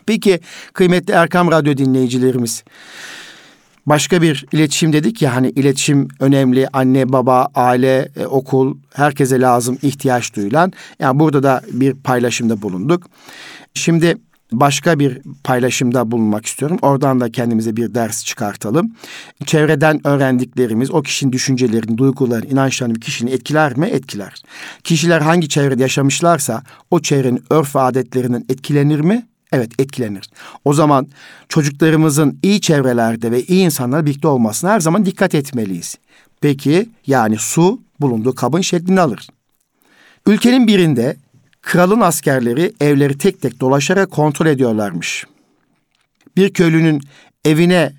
Peki 0.09 0.41
kıymetli 0.73 1.13
Erkam 1.13 1.51
Radyo 1.51 1.77
dinleyicilerimiz 1.77 2.65
başka 3.87 4.23
bir 4.23 4.47
iletişim 4.53 4.93
dedik 4.93 5.23
ya 5.23 5.35
hani 5.35 5.51
iletişim 5.51 6.09
önemli 6.21 6.69
anne 6.73 7.13
baba 7.13 7.49
aile 7.55 8.09
e, 8.17 8.27
okul 8.27 8.77
herkese 8.95 9.41
lazım 9.41 9.79
ihtiyaç 9.83 10.37
duyulan 10.37 10.73
yani 10.99 11.19
burada 11.19 11.43
da 11.43 11.63
bir 11.73 11.95
paylaşımda 11.95 12.63
bulunduk. 12.63 13.03
Şimdi 13.75 14.17
başka 14.53 14.99
bir 14.99 15.21
paylaşımda 15.45 16.11
bulunmak 16.11 16.47
istiyorum. 16.47 16.79
Oradan 16.83 17.21
da 17.21 17.33
kendimize 17.33 17.77
bir 17.77 17.95
ders 17.95 18.25
çıkartalım. 18.25 18.95
Çevreden 19.47 20.07
öğrendiklerimiz 20.07 20.91
o 20.91 21.03
kişinin 21.03 21.33
düşüncelerini, 21.33 21.99
duygularını, 21.99 22.47
inançlarını 22.47 22.95
bir 22.95 23.01
kişinin 23.01 23.31
etkiler 23.31 23.77
mi? 23.77 23.87
Etkiler. 23.87 24.43
Kişiler 24.85 25.21
hangi 25.21 25.49
çevrede 25.49 25.83
yaşamışlarsa 25.83 26.63
o 26.91 27.01
çevrenin 27.01 27.45
örf 27.51 27.77
ve 27.77 27.81
adetlerinden 27.81 28.45
etkilenir 28.49 29.01
mi? 29.01 29.27
Evet 29.53 29.73
etkilenir. 29.79 30.31
O 30.65 30.73
zaman 30.73 31.07
çocuklarımızın 31.49 32.39
iyi 32.43 32.61
çevrelerde 32.61 33.31
ve 33.31 33.43
iyi 33.43 33.65
insanlarla 33.65 34.07
birlikte 34.07 34.29
olmasına 34.29 34.71
her 34.71 34.81
zaman 34.81 35.07
dikkat 35.07 35.35
etmeliyiz. 35.35 35.99
Peki 36.41 36.89
yani 37.07 37.39
su 37.39 37.81
bulunduğu 38.01 38.35
kabın 38.35 38.61
şeklini 38.61 39.01
alır. 39.01 39.29
Ülkenin 40.27 40.67
birinde 40.67 41.17
kralın 41.63 42.01
askerleri 42.01 42.73
evleri 42.81 43.19
tek 43.19 43.43
tek 43.43 43.61
dolaşarak 43.61 44.11
kontrol 44.11 44.47
ediyorlarmış. 44.47 45.27
Bir 46.37 46.53
köylünün 46.53 47.01
evine 47.45 47.93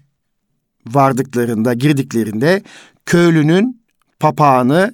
vardıklarında, 0.87 1.73
girdiklerinde 1.73 2.63
köylünün 3.05 3.81
papağanı 4.19 4.93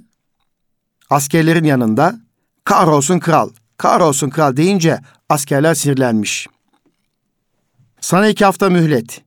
askerlerin 1.10 1.64
yanında 1.64 2.20
kahrolsun 2.64 3.20
kral, 3.20 3.50
kahrolsun 3.78 4.30
kral 4.30 4.58
deyince 4.58 5.00
askerler 5.30 5.74
sinirlenmiş. 5.74 6.48
Sana 8.02 8.28
iki 8.28 8.46
hafta 8.46 8.70
mühlet. 8.70 9.22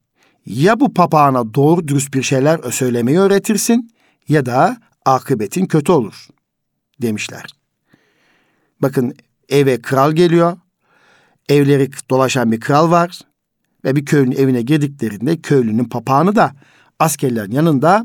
Ya 0.46 0.80
bu 0.80 0.94
papağana 0.94 1.54
doğru 1.54 1.88
dürüst 1.88 2.14
bir 2.14 2.22
şeyler 2.22 2.70
söylemeyi 2.70 3.18
öğretirsin 3.18 3.90
ya 4.28 4.46
da 4.46 4.76
akıbetin 5.04 5.66
kötü 5.66 5.92
olur 5.92 6.28
demişler. 7.02 7.44
Bakın 8.82 9.14
eve 9.48 9.82
kral 9.82 10.12
geliyor. 10.12 10.56
Evleri 11.48 11.90
dolaşan 12.10 12.52
bir 12.52 12.60
kral 12.60 12.90
var. 12.90 13.20
Ve 13.84 13.96
bir 13.96 14.04
köylünün 14.04 14.36
evine 14.36 14.62
girdiklerinde 14.62 15.40
köylünün 15.40 15.84
papağanı 15.84 16.36
da 16.36 16.52
askerlerin 16.98 17.52
yanında 17.52 18.04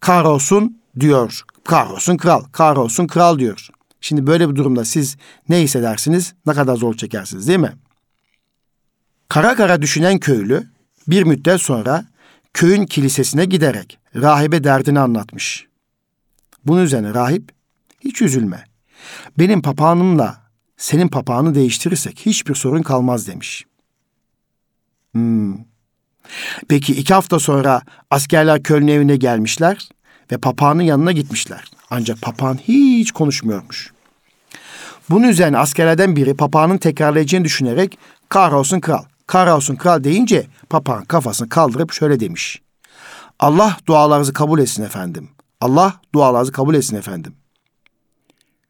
kahrolsun 0.00 0.80
diyor. 1.00 1.42
Kahrolsun 1.64 2.16
kral, 2.16 2.44
kahrolsun 2.44 3.06
kral 3.06 3.38
diyor. 3.38 3.68
Şimdi 4.02 4.26
böyle 4.26 4.50
bir 4.50 4.54
durumda 4.54 4.84
siz 4.84 5.16
ne 5.48 5.60
hissedersiniz? 5.60 6.34
Ne 6.46 6.52
kadar 6.52 6.76
zor 6.76 6.94
çekersiniz 6.94 7.48
değil 7.48 7.58
mi? 7.58 7.72
Kara 9.28 9.56
kara 9.56 9.82
düşünen 9.82 10.18
köylü 10.18 10.66
bir 11.08 11.22
müddet 11.22 11.60
sonra 11.60 12.04
köyün 12.54 12.86
kilisesine 12.86 13.44
giderek 13.44 13.98
rahibe 14.16 14.64
derdini 14.64 15.00
anlatmış. 15.00 15.66
Bunun 16.64 16.82
üzerine 16.82 17.14
rahip 17.14 17.52
hiç 18.04 18.22
üzülme. 18.22 18.64
Benim 19.38 19.62
papağanımla 19.62 20.42
senin 20.76 21.08
papağanı 21.08 21.54
değiştirirsek 21.54 22.20
hiçbir 22.26 22.54
sorun 22.54 22.82
kalmaz 22.82 23.26
demiş. 23.26 23.66
Hmm. 25.12 25.56
Peki 26.68 26.94
iki 26.94 27.14
hafta 27.14 27.38
sonra 27.38 27.82
askerler 28.10 28.62
Köln 28.62 28.88
evine 28.88 29.16
gelmişler 29.16 29.88
ve 30.32 30.38
papağanın 30.38 30.82
yanına 30.82 31.12
gitmişler. 31.12 31.64
Ancak 31.90 32.22
papağan 32.22 32.58
hiç 32.68 33.12
konuşmuyormuş. 33.12 33.91
Bunun 35.10 35.28
üzerine 35.28 35.58
askerlerden 35.58 36.16
biri 36.16 36.34
papağanın 36.34 36.78
tekrarlayacağını 36.78 37.44
düşünerek 37.44 37.98
kahrolsun 38.28 38.80
kral, 38.80 39.04
kahrolsun 39.26 39.76
kral 39.76 40.04
deyince 40.04 40.46
papağan 40.70 41.04
kafasını 41.04 41.48
kaldırıp 41.48 41.92
şöyle 41.92 42.20
demiş. 42.20 42.62
Allah 43.38 43.76
dualarınızı 43.86 44.32
kabul 44.32 44.58
etsin 44.58 44.82
efendim. 44.82 45.28
Allah 45.60 46.00
dualarınızı 46.14 46.52
kabul 46.52 46.74
etsin 46.74 46.96
efendim. 46.96 47.34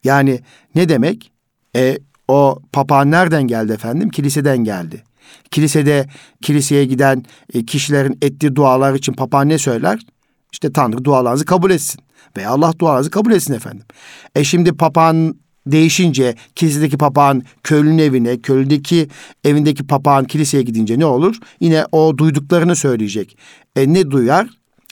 Yani 0.05 0.41
ne 0.75 0.89
demek? 0.89 1.33
E, 1.77 1.99
o 2.29 2.59
papağan 2.73 3.11
nereden 3.11 3.43
geldi 3.43 3.73
efendim? 3.73 4.11
Kiliseden 4.11 4.59
geldi. 4.59 5.05
Kilisede 5.51 6.09
kiliseye 6.43 6.85
giden 6.85 7.25
e, 7.55 7.65
kişilerin 7.67 8.19
ettiği 8.23 8.57
dualar 8.57 8.95
için 8.95 9.13
papağan 9.13 9.49
ne 9.49 9.59
söyler? 9.59 10.01
İşte 10.53 10.73
Tanrı 10.73 11.05
dualarınızı 11.05 11.45
kabul 11.45 11.71
etsin. 11.71 12.01
Veya 12.37 12.51
Allah 12.51 12.73
dualarınızı 12.79 13.11
kabul 13.11 13.33
etsin 13.33 13.55
efendim. 13.55 13.85
E 14.35 14.45
şimdi 14.45 14.77
papağan 14.77 15.35
değişince 15.67 16.35
kilisedeki 16.55 16.99
papağan 16.99 17.43
köylünün 17.63 17.99
evine, 17.99 18.41
köylüdeki 18.41 19.09
evindeki 19.45 19.87
papağan 19.87 20.25
kiliseye 20.25 20.63
gidince 20.63 20.99
ne 20.99 21.07
olur? 21.07 21.37
Yine 21.61 21.87
o 21.93 22.19
duyduklarını 22.19 22.77
söyleyecek. 22.77 23.37
E 23.77 23.93
ne 23.93 24.11
duyar? 24.11 24.49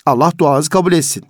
Allah 0.06 0.32
duanızı 0.38 0.70
kabul 0.70 0.92
etsin. 0.92 1.24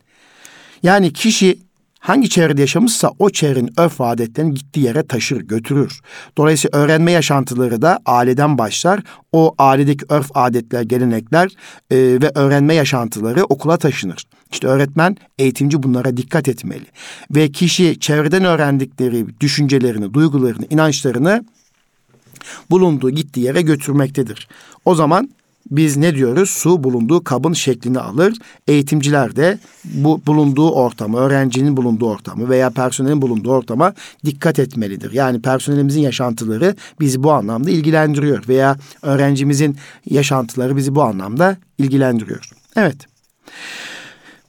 Yani 0.83 1.13
kişi 1.13 1.59
hangi 2.01 2.29
çevrede 2.29 2.61
yaşamışsa 2.61 3.11
o 3.19 3.31
çevrenin 3.31 3.73
örf 3.77 4.01
ve 4.01 4.05
adetlerini 4.05 4.55
gittiği 4.55 4.81
yere 4.81 5.07
taşır, 5.07 5.41
götürür. 5.41 6.01
Dolayısıyla 6.39 6.79
öğrenme 6.79 7.13
yaşantıları 7.13 7.83
da 7.83 7.99
aileden 8.07 8.59
başlar. 8.59 9.01
O 9.33 9.55
ailedeki 9.59 10.05
örf, 10.09 10.31
adetler, 10.35 10.83
gelenekler 10.83 11.49
e, 11.91 11.97
ve 11.97 12.31
öğrenme 12.35 12.75
yaşantıları 12.75 13.45
okula 13.45 13.77
taşınır. 13.77 14.25
İşte 14.53 14.67
öğretmen, 14.67 15.17
eğitimci 15.39 15.83
bunlara 15.83 16.17
dikkat 16.17 16.49
etmeli. 16.49 16.87
Ve 17.31 17.53
kişi 17.53 18.01
çevreden 18.01 18.45
öğrendikleri 18.45 19.41
düşüncelerini, 19.41 20.15
duygularını, 20.15 20.67
inançlarını 20.71 21.45
bulunduğu 22.71 23.11
gittiği 23.11 23.41
yere 23.41 23.63
götürmektedir. 23.63 24.49
O 24.85 24.95
zaman 24.95 25.31
biz 25.71 25.97
ne 25.97 26.15
diyoruz? 26.15 26.51
Su 26.51 26.85
bulunduğu 26.85 27.25
kabın 27.25 27.53
şeklini 27.53 27.99
alır. 27.99 28.35
Eğitimciler 28.69 29.37
de 29.37 29.59
bu 29.85 30.23
bulunduğu 30.27 30.71
ortamı, 30.71 31.19
öğrencinin 31.19 31.77
bulunduğu 31.77 32.07
ortamı 32.07 32.49
veya 32.49 32.71
personelin 32.71 33.23
bulunduğu 33.23 33.53
ortama 33.53 33.95
dikkat 34.25 34.59
etmelidir. 34.59 35.13
Yani 35.13 35.43
personelimizin 35.43 36.01
yaşantıları 36.01 36.77
bizi 37.01 37.23
bu 37.23 37.33
anlamda 37.33 37.71
ilgilendiriyor 37.71 38.49
veya 38.49 38.77
öğrencimizin 39.03 39.77
yaşantıları 40.11 40.77
bizi 40.77 40.95
bu 40.95 41.03
anlamda 41.03 41.57
ilgilendiriyor. 41.79 42.51
Evet. 42.77 42.97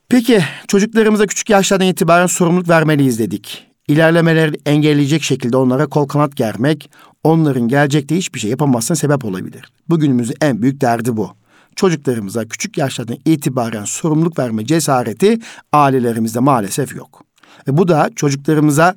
Peki 0.10 0.44
çocuklarımıza 0.68 1.28
küçük 1.28 1.50
yaşlardan 1.50 1.88
itibaren 1.88 2.26
sorumluluk 2.26 2.70
vermeliyiz 2.70 3.20
dedik. 3.20 3.71
İlerlemeleri 3.92 4.58
engelleyecek 4.66 5.24
şekilde 5.24 5.58
onlara 5.58 5.88
kol 5.88 6.08
kanat 6.08 6.36
germek, 6.36 6.92
onların 7.24 7.68
gelecekte 7.68 8.16
hiçbir 8.16 8.40
şey 8.40 8.52
yapamazsına 8.52 8.96
sebep 8.96 9.26
olabilir. 9.26 9.72
Bugünümüzün 9.90 10.36
en 10.42 10.62
büyük 10.62 10.82
derdi 10.82 11.18
bu. 11.18 11.30
Çocuklarımıza 11.76 12.46
küçük 12.46 12.78
yaşlardan 12.78 13.18
itibaren 13.26 13.86
sorumluluk 13.86 14.40
verme 14.40 14.66
cesareti 14.66 15.40
ailelerimizde 15.74 16.40
maalesef 16.40 16.96
yok. 16.96 17.24
E 17.68 17.78
bu 17.78 17.88
da 17.88 18.10
çocuklarımıza 18.16 18.96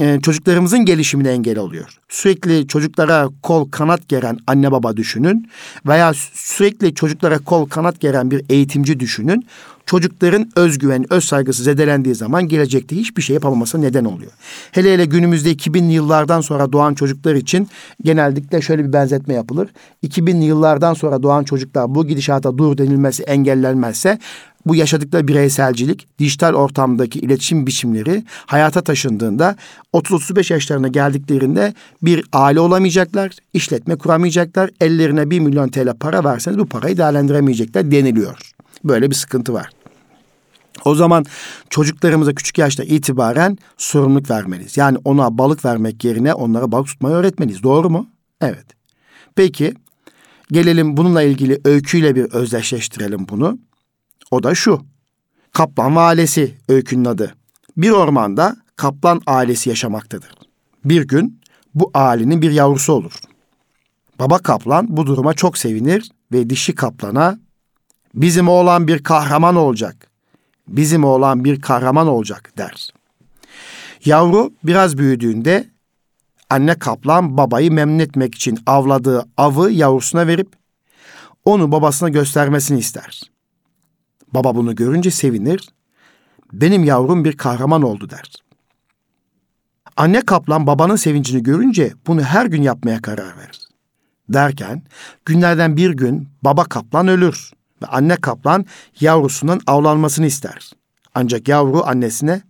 e, 0.00 0.20
çocuklarımızın 0.20 0.84
gelişimine 0.84 1.30
engel 1.30 1.58
oluyor. 1.58 1.98
Sürekli 2.08 2.66
çocuklara 2.66 3.28
kol 3.42 3.70
kanat 3.70 4.08
geren 4.08 4.38
anne 4.46 4.72
baba 4.72 4.96
düşünün 4.96 5.48
veya 5.86 6.12
sürekli 6.32 6.94
çocuklara 6.94 7.38
kol 7.38 7.66
kanat 7.66 8.00
geren 8.00 8.30
bir 8.30 8.42
eğitimci 8.48 9.00
düşünün 9.00 9.46
çocukların 9.88 10.50
özgüven, 10.56 11.12
öz 11.12 11.24
saygısı 11.24 11.62
zedelendiği 11.62 12.14
zaman 12.14 12.48
gelecekte 12.48 12.96
hiçbir 12.96 13.22
şey 13.22 13.34
yapamaması 13.34 13.80
neden 13.80 14.04
oluyor. 14.04 14.32
Hele 14.72 14.94
hele 14.94 15.04
günümüzde 15.04 15.52
2000'li 15.52 15.92
yıllardan 15.92 16.40
sonra 16.40 16.72
doğan 16.72 16.94
çocuklar 16.94 17.34
için 17.34 17.68
genellikle 18.02 18.62
şöyle 18.62 18.84
bir 18.84 18.92
benzetme 18.92 19.34
yapılır. 19.34 19.68
2000'li 20.06 20.44
yıllardan 20.44 20.94
sonra 20.94 21.22
doğan 21.22 21.44
çocuklar 21.44 21.94
bu 21.94 22.06
gidişata 22.06 22.58
dur 22.58 22.78
denilmesi 22.78 23.22
engellenmezse 23.22 24.18
bu 24.66 24.74
yaşadıkları 24.74 25.28
bireyselcilik, 25.28 26.18
dijital 26.18 26.54
ortamdaki 26.54 27.18
iletişim 27.18 27.66
biçimleri 27.66 28.24
hayata 28.46 28.82
taşındığında 28.82 29.56
30-35 29.94 30.52
yaşlarına 30.52 30.88
geldiklerinde 30.88 31.74
bir 32.02 32.24
aile 32.32 32.60
olamayacaklar, 32.60 33.30
işletme 33.52 33.96
kuramayacaklar, 33.96 34.70
ellerine 34.80 35.30
1 35.30 35.40
milyon 35.40 35.68
TL 35.68 35.94
para 36.00 36.24
verseniz 36.24 36.58
bu 36.58 36.66
parayı 36.66 36.96
değerlendiremeyecekler 36.96 37.90
deniliyor. 37.90 38.38
Böyle 38.84 39.10
bir 39.10 39.14
sıkıntı 39.14 39.52
var. 39.52 39.70
O 40.84 40.94
zaman 40.94 41.24
çocuklarımıza 41.70 42.34
küçük 42.34 42.58
yaşta 42.58 42.84
itibaren 42.84 43.58
sorumluluk 43.76 44.30
vermeliyiz. 44.30 44.76
Yani 44.76 44.98
ona 45.04 45.38
balık 45.38 45.64
vermek 45.64 46.04
yerine 46.04 46.34
onlara 46.34 46.72
balık 46.72 46.86
tutmayı 46.86 47.14
öğretmeliyiz. 47.14 47.62
Doğru 47.62 47.90
mu? 47.90 48.08
Evet. 48.40 48.66
Peki 49.34 49.74
Gelelim 50.52 50.96
bununla 50.96 51.22
ilgili 51.22 51.60
öyküyle 51.64 52.14
bir 52.16 52.24
özdeşleştirelim 52.24 53.28
bunu. 53.28 53.58
O 54.30 54.42
da 54.42 54.54
şu. 54.54 54.80
Kaplan 55.52 55.96
ve 55.96 56.00
ailesi 56.00 56.54
öykünün 56.68 57.04
adı. 57.04 57.34
Bir 57.76 57.90
ormanda 57.90 58.56
kaplan 58.76 59.22
ailesi 59.26 59.68
yaşamaktadır. 59.68 60.30
Bir 60.84 61.02
gün 61.08 61.40
bu 61.74 61.90
ailenin 61.94 62.42
bir 62.42 62.50
yavrusu 62.50 62.92
olur. 62.92 63.12
Baba 64.18 64.38
kaplan 64.38 64.96
bu 64.96 65.06
duruma 65.06 65.34
çok 65.34 65.58
sevinir 65.58 66.10
ve 66.32 66.50
dişi 66.50 66.74
kaplana 66.74 67.38
bizim 68.14 68.48
oğlan 68.48 68.88
bir 68.88 69.02
kahraman 69.02 69.56
olacak. 69.56 70.10
Bizim 70.68 71.04
oğlan 71.04 71.44
bir 71.44 71.60
kahraman 71.60 72.08
olacak 72.08 72.52
der. 72.58 72.90
Yavru 74.04 74.52
biraz 74.64 74.98
büyüdüğünde 74.98 75.68
anne 76.50 76.74
kaplan 76.78 77.36
babayı 77.36 77.72
memnun 77.72 77.98
etmek 77.98 78.34
için 78.34 78.58
avladığı 78.66 79.24
avı 79.36 79.70
yavrusuna 79.70 80.26
verip 80.26 80.56
onu 81.44 81.72
babasına 81.72 82.08
göstermesini 82.08 82.78
ister. 82.78 83.30
Baba 84.34 84.54
bunu 84.54 84.74
görünce 84.74 85.10
sevinir. 85.10 85.68
Benim 86.52 86.84
yavrum 86.84 87.24
bir 87.24 87.36
kahraman 87.36 87.82
oldu 87.82 88.10
der. 88.10 88.32
Anne 89.96 90.20
kaplan 90.20 90.66
babanın 90.66 90.96
sevincini 90.96 91.42
görünce 91.42 91.92
bunu 92.06 92.22
her 92.22 92.46
gün 92.46 92.62
yapmaya 92.62 93.02
karar 93.02 93.38
verir. 93.38 93.68
Derken 94.28 94.82
günlerden 95.24 95.76
bir 95.76 95.90
gün 95.90 96.28
baba 96.42 96.64
kaplan 96.64 97.08
ölür 97.08 97.50
ve 97.82 97.86
anne 97.86 98.16
kaplan 98.16 98.66
yavrusunun 99.00 99.60
avlanmasını 99.66 100.26
ister. 100.26 100.72
Ancak 101.14 101.48
yavru 101.48 101.82
annesine 101.86 102.42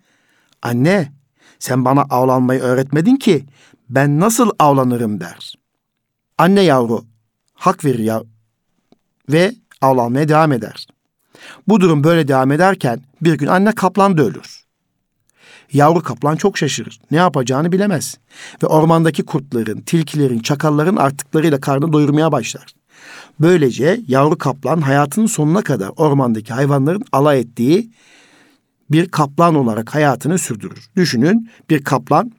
anne 0.62 1.12
sen 1.58 1.84
bana 1.84 2.02
avlanmayı 2.02 2.60
öğretmedin 2.60 3.16
ki 3.16 3.46
ben 3.90 4.20
nasıl 4.20 4.50
avlanırım 4.58 5.20
der. 5.20 5.54
Anne 6.38 6.60
yavru 6.60 7.04
hak 7.54 7.84
verir 7.84 7.98
ya 7.98 8.22
ve 9.28 9.54
avlanmaya 9.80 10.28
devam 10.28 10.52
eder. 10.52 10.86
Bu 11.68 11.80
durum 11.80 12.04
böyle 12.04 12.28
devam 12.28 12.52
ederken 12.52 13.00
bir 13.22 13.34
gün 13.34 13.46
anne 13.46 13.72
kaplan 13.72 14.18
da 14.18 14.22
ölür. 14.22 14.64
Yavru 15.72 16.02
kaplan 16.02 16.36
çok 16.36 16.58
şaşırır. 16.58 17.00
Ne 17.10 17.16
yapacağını 17.16 17.72
bilemez. 17.72 18.18
Ve 18.62 18.66
ormandaki 18.66 19.24
kurtların, 19.24 19.80
tilkilerin, 19.80 20.38
çakalların 20.38 20.96
artıklarıyla 20.96 21.60
karnını 21.60 21.92
doyurmaya 21.92 22.32
başlar. 22.32 22.66
Böylece 23.40 24.00
yavru 24.08 24.38
kaplan 24.38 24.80
hayatının 24.80 25.26
sonuna 25.26 25.62
kadar 25.62 25.90
ormandaki 25.96 26.52
hayvanların 26.52 27.04
alay 27.12 27.40
ettiği 27.40 27.90
bir 28.90 29.08
kaplan 29.08 29.54
olarak 29.54 29.94
hayatını 29.94 30.38
sürdürür. 30.38 30.90
Düşünün 30.96 31.50
bir 31.70 31.84
kaplan 31.84 32.32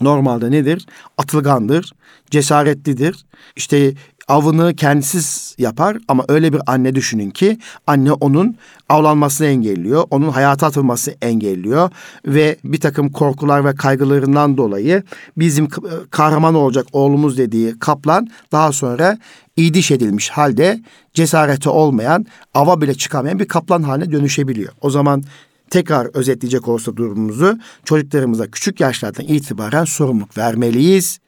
normalde 0.00 0.50
nedir? 0.50 0.86
Atılgandır, 1.18 1.92
cesaretlidir. 2.30 3.24
İşte 3.56 3.94
avını 4.30 4.76
kendisiz 4.76 5.54
yapar 5.58 5.98
ama 6.08 6.24
öyle 6.28 6.52
bir 6.52 6.60
anne 6.66 6.94
düşünün 6.94 7.30
ki 7.30 7.58
anne 7.86 8.12
onun 8.12 8.56
avlanmasını 8.88 9.46
engelliyor, 9.46 10.04
onun 10.10 10.28
hayata 10.28 10.66
atılması 10.66 11.14
engelliyor 11.22 11.90
ve 12.26 12.56
bir 12.64 12.80
takım 12.80 13.12
korkular 13.12 13.64
ve 13.64 13.74
kaygılarından 13.74 14.56
dolayı 14.56 15.02
bizim 15.36 15.68
kahraman 16.10 16.54
olacak 16.54 16.86
oğlumuz 16.92 17.38
dediği 17.38 17.78
kaplan 17.78 18.28
daha 18.52 18.72
sonra 18.72 19.18
idiş 19.56 19.90
edilmiş 19.90 20.30
halde 20.30 20.80
cesareti 21.14 21.68
olmayan, 21.68 22.26
ava 22.54 22.80
bile 22.80 22.94
çıkamayan 22.94 23.38
bir 23.38 23.48
kaplan 23.48 23.82
haline 23.82 24.12
dönüşebiliyor. 24.12 24.72
O 24.80 24.90
zaman 24.90 25.22
tekrar 25.70 26.16
özetleyecek 26.16 26.68
olsa 26.68 26.96
durumumuzu 26.96 27.58
çocuklarımıza 27.84 28.46
küçük 28.46 28.80
yaşlardan 28.80 29.24
itibaren 29.24 29.84
sorumluluk 29.84 30.38
vermeliyiz. 30.38 31.18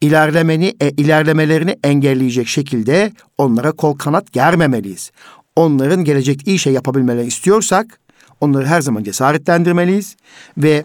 İlerlemeni, 0.00 0.74
e, 0.80 0.90
ilerlemelerini 0.90 1.78
engelleyecek 1.84 2.46
şekilde 2.48 3.12
onlara 3.38 3.72
kol 3.72 3.98
kanat 3.98 4.32
germemeliyiz. 4.32 5.10
Onların 5.56 6.04
gelecekte 6.04 6.50
iyi 6.50 6.58
şey 6.58 6.72
yapabilmelerini 6.72 7.28
istiyorsak 7.28 8.00
onları 8.40 8.66
her 8.66 8.80
zaman 8.80 9.02
cesaretlendirmeliyiz 9.02 10.16
ve 10.58 10.84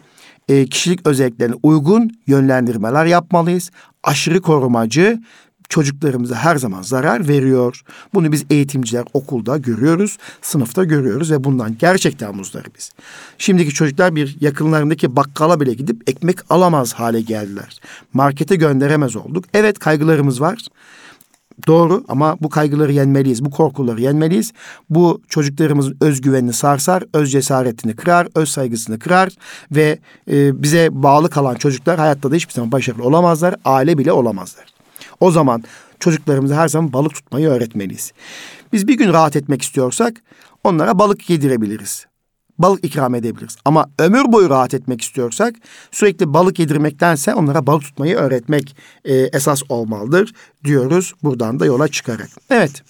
e, 0.49 0.65
kişilik 0.65 1.07
özelliklerine 1.07 1.55
uygun 1.63 2.11
yönlendirmeler 2.27 3.05
yapmalıyız. 3.05 3.71
Aşırı 4.03 4.41
korumacı 4.41 5.19
çocuklarımıza 5.73 6.35
her 6.35 6.55
zaman 6.55 6.81
zarar 6.81 7.27
veriyor. 7.27 7.81
Bunu 8.13 8.31
biz 8.31 8.45
eğitimciler 8.49 9.03
okulda 9.13 9.57
görüyoruz, 9.57 10.17
sınıfta 10.41 10.83
görüyoruz 10.83 11.31
ve 11.31 11.43
bundan 11.43 11.77
gerçekten 11.77 12.35
muzdaribiz. 12.35 12.91
Şimdiki 13.37 13.73
çocuklar 13.73 14.15
bir 14.15 14.37
yakınlarındaki 14.41 15.15
bakkala 15.15 15.59
bile 15.59 15.73
gidip 15.73 16.09
ekmek 16.09 16.37
alamaz 16.49 16.93
hale 16.93 17.21
geldiler. 17.21 17.79
Markete 18.13 18.55
gönderemez 18.55 19.15
olduk. 19.15 19.45
Evet 19.53 19.79
kaygılarımız 19.79 20.41
var. 20.41 20.67
Doğru 21.67 22.03
ama 22.07 22.37
bu 22.41 22.49
kaygıları 22.49 22.91
yenmeliyiz, 22.91 23.45
bu 23.45 23.51
korkuları 23.51 24.01
yenmeliyiz. 24.01 24.53
Bu 24.89 25.21
çocuklarımızın 25.29 25.97
özgüvenini 26.01 26.53
sarsar, 26.53 27.03
öz 27.13 27.31
cesaretini 27.31 27.95
kırar, 27.95 28.27
öz 28.35 28.49
saygısını 28.49 28.99
kırar 28.99 29.29
ve 29.71 29.99
e, 30.31 30.63
bize 30.63 30.89
bağlı 30.91 31.29
kalan 31.29 31.55
çocuklar 31.55 31.99
hayatta 31.99 32.31
da 32.31 32.35
hiçbir 32.35 32.53
zaman 32.53 32.71
başarılı 32.71 33.03
olamazlar, 33.03 33.55
aile 33.65 33.97
bile 33.97 34.11
olamazlar. 34.11 34.73
O 35.23 35.31
zaman 35.31 35.63
çocuklarımıza 35.99 36.55
her 36.55 36.67
zaman 36.67 36.93
balık 36.93 37.13
tutmayı 37.13 37.47
öğretmeliyiz. 37.47 38.13
Biz 38.73 38.87
bir 38.87 38.97
gün 38.97 39.13
rahat 39.13 39.35
etmek 39.35 39.61
istiyorsak 39.61 40.21
onlara 40.63 40.99
balık 40.99 41.29
yedirebiliriz. 41.29 42.05
Balık 42.57 42.85
ikram 42.85 43.15
edebiliriz. 43.15 43.55
Ama 43.65 43.85
ömür 43.99 44.31
boyu 44.31 44.49
rahat 44.49 44.73
etmek 44.73 45.01
istiyorsak 45.01 45.55
sürekli 45.91 46.33
balık 46.33 46.59
yedirmektense 46.59 47.33
onlara 47.33 47.67
balık 47.67 47.81
tutmayı 47.83 48.15
öğretmek 48.15 48.75
e, 49.05 49.15
esas 49.15 49.61
olmalıdır 49.69 50.33
diyoruz 50.63 51.13
buradan 51.23 51.59
da 51.59 51.65
yola 51.65 51.87
çıkarak. 51.87 52.29
Evet. 52.49 52.83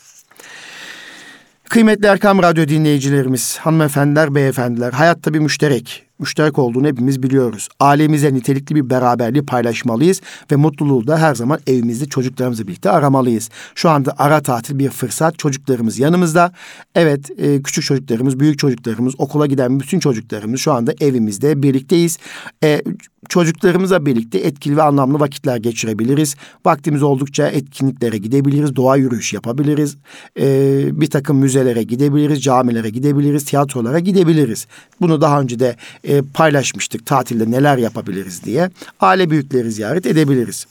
Kıymetli 1.73 2.07
Erkam 2.07 2.43
Radyo 2.43 2.67
dinleyicilerimiz, 2.67 3.57
hanımefendiler, 3.57 4.35
beyefendiler, 4.35 4.91
hayatta 4.91 5.33
bir 5.33 5.39
müşterek 5.39 6.05
müşterek 6.19 6.59
olduğunu 6.59 6.87
hepimiz 6.87 7.23
biliyoruz. 7.23 7.69
Ailemize 7.79 8.33
nitelikli 8.33 8.75
bir 8.75 8.89
beraberliği 8.89 9.45
paylaşmalıyız 9.45 10.21
ve 10.51 10.55
mutluluğu 10.55 11.07
da 11.07 11.17
her 11.17 11.35
zaman 11.35 11.59
evimizde 11.67 12.05
çocuklarımızla 12.05 12.67
birlikte 12.67 12.89
aramalıyız. 12.89 13.49
Şu 13.75 13.89
anda 13.89 14.15
ara 14.17 14.41
tatil 14.41 14.79
bir 14.79 14.89
fırsat. 14.89 15.39
Çocuklarımız 15.39 15.99
yanımızda. 15.99 16.51
Evet 16.95 17.31
e, 17.37 17.61
küçük 17.61 17.83
çocuklarımız, 17.83 18.39
büyük 18.39 18.59
çocuklarımız, 18.59 19.13
okula 19.17 19.45
giden 19.45 19.79
bütün 19.79 19.99
çocuklarımız 19.99 20.59
şu 20.59 20.73
anda 20.73 20.93
evimizde 20.99 21.63
birlikteyiz. 21.63 22.17
E, 22.63 22.81
çocuklarımızla 23.29 24.05
birlikte 24.05 24.39
etkili 24.39 24.77
ve 24.77 24.81
anlamlı 24.81 25.19
vakitler 25.19 25.57
geçirebiliriz. 25.57 26.35
Vaktimiz 26.65 27.03
oldukça 27.03 27.47
etkinliklere 27.47 28.17
gidebiliriz, 28.17 28.75
doğa 28.75 28.95
yürüyüş 28.95 29.33
yapabiliriz. 29.33 29.97
E, 30.39 31.01
bir 31.01 31.09
takım 31.09 31.37
müzelere 31.37 31.83
gidebiliriz, 31.83 32.43
camilere 32.43 32.89
gidebiliriz, 32.89 33.45
tiyatrolara 33.45 33.99
gidebiliriz. 33.99 34.67
Bunu 35.01 35.21
daha 35.21 35.41
önce 35.41 35.59
de 35.59 35.75
e, 36.03 36.21
paylaşmıştık 36.21 37.05
tatilde 37.05 37.51
neler 37.51 37.77
yapabiliriz 37.77 38.43
diye. 38.43 38.69
Aile 38.99 39.29
büyükleri 39.29 39.71
ziyaret 39.71 40.05
edebiliriz. 40.05 40.67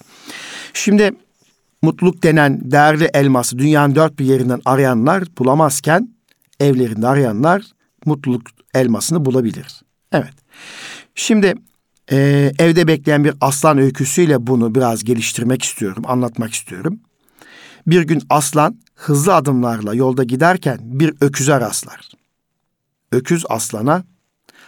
Şimdi 0.72 1.12
mutluluk 1.82 2.22
denen 2.22 2.60
değerli 2.70 3.04
elması 3.14 3.58
dünyanın 3.58 3.94
dört 3.94 4.18
bir 4.18 4.24
yerinden 4.24 4.60
arayanlar 4.64 5.24
bulamazken 5.38 6.08
evlerinde 6.60 7.06
arayanlar 7.06 7.62
mutluluk 8.06 8.42
elmasını 8.74 9.24
bulabilir. 9.24 9.82
Evet. 10.12 10.34
Şimdi 11.14 11.54
e, 12.10 12.52
evde 12.58 12.86
bekleyen 12.86 13.24
bir 13.24 13.34
aslan 13.40 13.78
öyküsüyle 13.78 14.46
bunu 14.46 14.74
biraz 14.74 15.04
geliştirmek 15.04 15.62
istiyorum, 15.62 16.02
anlatmak 16.06 16.52
istiyorum. 16.52 17.00
Bir 17.86 18.02
gün 18.02 18.22
aslan 18.30 18.78
hızlı 18.94 19.34
adımlarla 19.34 19.94
yolda 19.94 20.24
giderken 20.24 20.78
bir 20.82 21.14
öküze 21.20 21.60
rastlar. 21.60 22.10
Öküz 23.12 23.44
aslana 23.48 24.04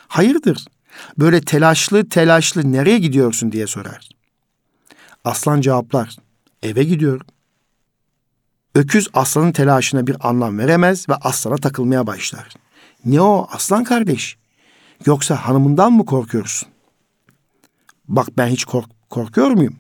hayırdır 0.09 0.65
böyle 1.19 1.41
telaşlı 1.41 2.09
telaşlı 2.09 2.73
nereye 2.73 2.99
gidiyorsun 2.99 3.53
diye 3.53 3.67
sorar. 3.67 4.09
Aslan 5.25 5.61
cevaplar 5.61 6.17
eve 6.63 6.85
gidiyorum. 6.85 7.27
Öküz 8.75 9.09
aslanın 9.15 9.53
telaşına 9.53 10.07
bir 10.07 10.17
anlam 10.29 10.59
veremez 10.59 11.09
ve 11.09 11.15
aslana 11.15 11.57
takılmaya 11.57 12.07
başlar. 12.07 12.49
Ne 13.05 13.21
o 13.21 13.49
aslan 13.53 13.85
kardeş? 13.85 14.37
Yoksa 15.07 15.37
hanımından 15.37 15.93
mı 15.93 16.07
korkuyorsun? 16.07 16.74
Bak 18.09 18.29
ben 18.39 18.47
hiç 18.47 18.65
kork 18.65 19.11
korkuyor 19.11 19.51
muyum? 19.51 19.77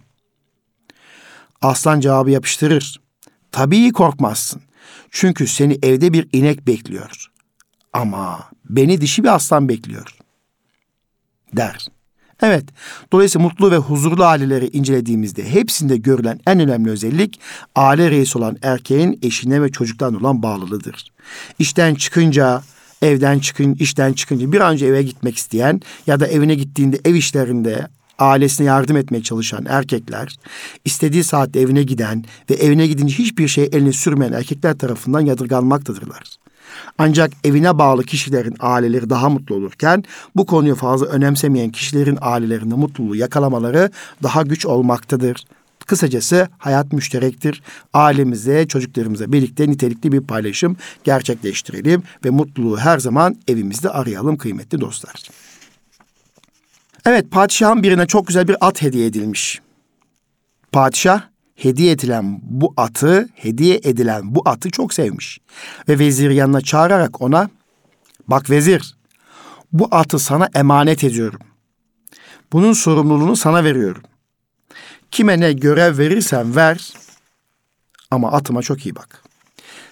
Aslan 1.62 2.00
cevabı 2.00 2.30
yapıştırır. 2.30 3.00
Tabii 3.52 3.92
korkmazsın. 3.92 4.62
Çünkü 5.10 5.46
seni 5.46 5.78
evde 5.82 6.12
bir 6.12 6.28
inek 6.32 6.66
bekliyor. 6.66 7.26
Ama 7.92 8.50
beni 8.64 9.00
dişi 9.00 9.24
bir 9.24 9.34
aslan 9.34 9.68
bekliyor 9.68 10.18
der. 11.56 11.86
Evet, 12.42 12.64
dolayısıyla 13.12 13.48
mutlu 13.48 13.70
ve 13.70 13.76
huzurlu 13.76 14.24
aileleri 14.24 14.68
incelediğimizde 14.68 15.50
hepsinde 15.50 15.96
görülen 15.96 16.40
en 16.46 16.60
önemli 16.60 16.90
özellik 16.90 17.40
aile 17.74 18.10
reisi 18.10 18.38
olan 18.38 18.56
erkeğin 18.62 19.18
eşine 19.22 19.62
ve 19.62 19.72
çocuklarına 19.72 20.18
olan 20.18 20.42
bağlılığıdır. 20.42 21.12
İşten 21.58 21.94
çıkınca, 21.94 22.62
evden 23.02 23.38
çıkın, 23.38 23.74
işten 23.74 24.12
çıkınca 24.12 24.52
bir 24.52 24.60
an 24.60 24.72
önce 24.72 24.86
eve 24.86 25.02
gitmek 25.02 25.36
isteyen 25.36 25.80
ya 26.06 26.20
da 26.20 26.26
evine 26.26 26.54
gittiğinde 26.54 27.00
ev 27.04 27.14
işlerinde 27.14 27.88
ailesine 28.18 28.66
yardım 28.66 28.96
etmeye 28.96 29.22
çalışan 29.22 29.66
erkekler, 29.68 30.36
istediği 30.84 31.24
saatte 31.24 31.60
evine 31.60 31.82
giden 31.82 32.24
ve 32.50 32.54
evine 32.54 32.86
gidince 32.86 33.14
hiçbir 33.14 33.48
şey 33.48 33.68
eline 33.72 33.92
sürmeyen 33.92 34.32
erkekler 34.32 34.78
tarafından 34.78 35.20
yadırganmaktadırlar. 35.20 36.22
Ancak 36.98 37.32
evine 37.44 37.78
bağlı 37.78 38.04
kişilerin 38.04 38.56
aileleri 38.60 39.10
daha 39.10 39.28
mutlu 39.28 39.54
olurken 39.54 40.04
bu 40.36 40.46
konuyu 40.46 40.74
fazla 40.74 41.06
önemsemeyen 41.06 41.70
kişilerin 41.70 42.18
ailelerinde 42.20 42.74
mutluluğu 42.74 43.16
yakalamaları 43.16 43.90
daha 44.22 44.42
güç 44.42 44.66
olmaktadır. 44.66 45.44
Kısacası 45.86 46.48
hayat 46.58 46.92
müşterektir. 46.92 47.62
Ailemize, 47.92 48.68
çocuklarımıza 48.68 49.32
birlikte 49.32 49.70
nitelikli 49.70 50.12
bir 50.12 50.20
paylaşım 50.20 50.76
gerçekleştirelim 51.04 52.02
ve 52.24 52.30
mutluluğu 52.30 52.78
her 52.78 52.98
zaman 52.98 53.36
evimizde 53.48 53.90
arayalım 53.90 54.36
kıymetli 54.36 54.80
dostlar. 54.80 55.14
Evet, 57.06 57.30
padişahın 57.30 57.82
birine 57.82 58.06
çok 58.06 58.26
güzel 58.26 58.48
bir 58.48 58.56
at 58.60 58.82
hediye 58.82 59.06
edilmiş. 59.06 59.60
Padişah 60.72 61.22
hediye 61.54 61.92
edilen 61.92 62.40
bu 62.42 62.74
atı, 62.76 63.28
hediye 63.34 63.80
edilen 63.84 64.34
bu 64.34 64.42
atı 64.44 64.70
çok 64.70 64.94
sevmiş. 64.94 65.38
Ve 65.88 65.98
vezir 65.98 66.30
yanına 66.30 66.60
çağırarak 66.60 67.22
ona, 67.22 67.50
bak 68.28 68.50
vezir, 68.50 68.96
bu 69.72 69.88
atı 69.90 70.18
sana 70.18 70.48
emanet 70.54 71.04
ediyorum. 71.04 71.40
Bunun 72.52 72.72
sorumluluğunu 72.72 73.36
sana 73.36 73.64
veriyorum. 73.64 74.02
Kime 75.10 75.40
ne 75.40 75.52
görev 75.52 75.98
verirsen 75.98 76.56
ver 76.56 76.92
ama 78.10 78.32
atıma 78.32 78.62
çok 78.62 78.86
iyi 78.86 78.94
bak. 78.94 79.22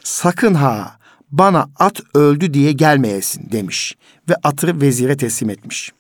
Sakın 0.05 0.55
ha 0.55 0.99
bana 1.31 1.69
at 1.79 2.01
öldü 2.15 2.55
diye 2.55 2.73
gelmeyesin 2.73 3.53
demiş 3.53 3.97
ve 4.29 4.35
atı 4.43 4.81
vezire 4.81 5.17
teslim 5.17 5.51
etmiş. 5.51 5.93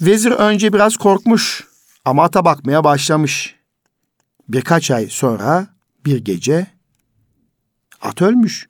Vezir 0.00 0.30
önce 0.30 0.72
biraz 0.72 0.96
korkmuş 0.96 1.64
ama 2.04 2.24
ata 2.24 2.44
bakmaya 2.44 2.84
başlamış. 2.84 3.54
Birkaç 4.48 4.90
ay 4.90 5.06
sonra 5.06 5.66
bir 6.06 6.24
gece 6.24 6.66
at 8.00 8.22
ölmüş. 8.22 8.68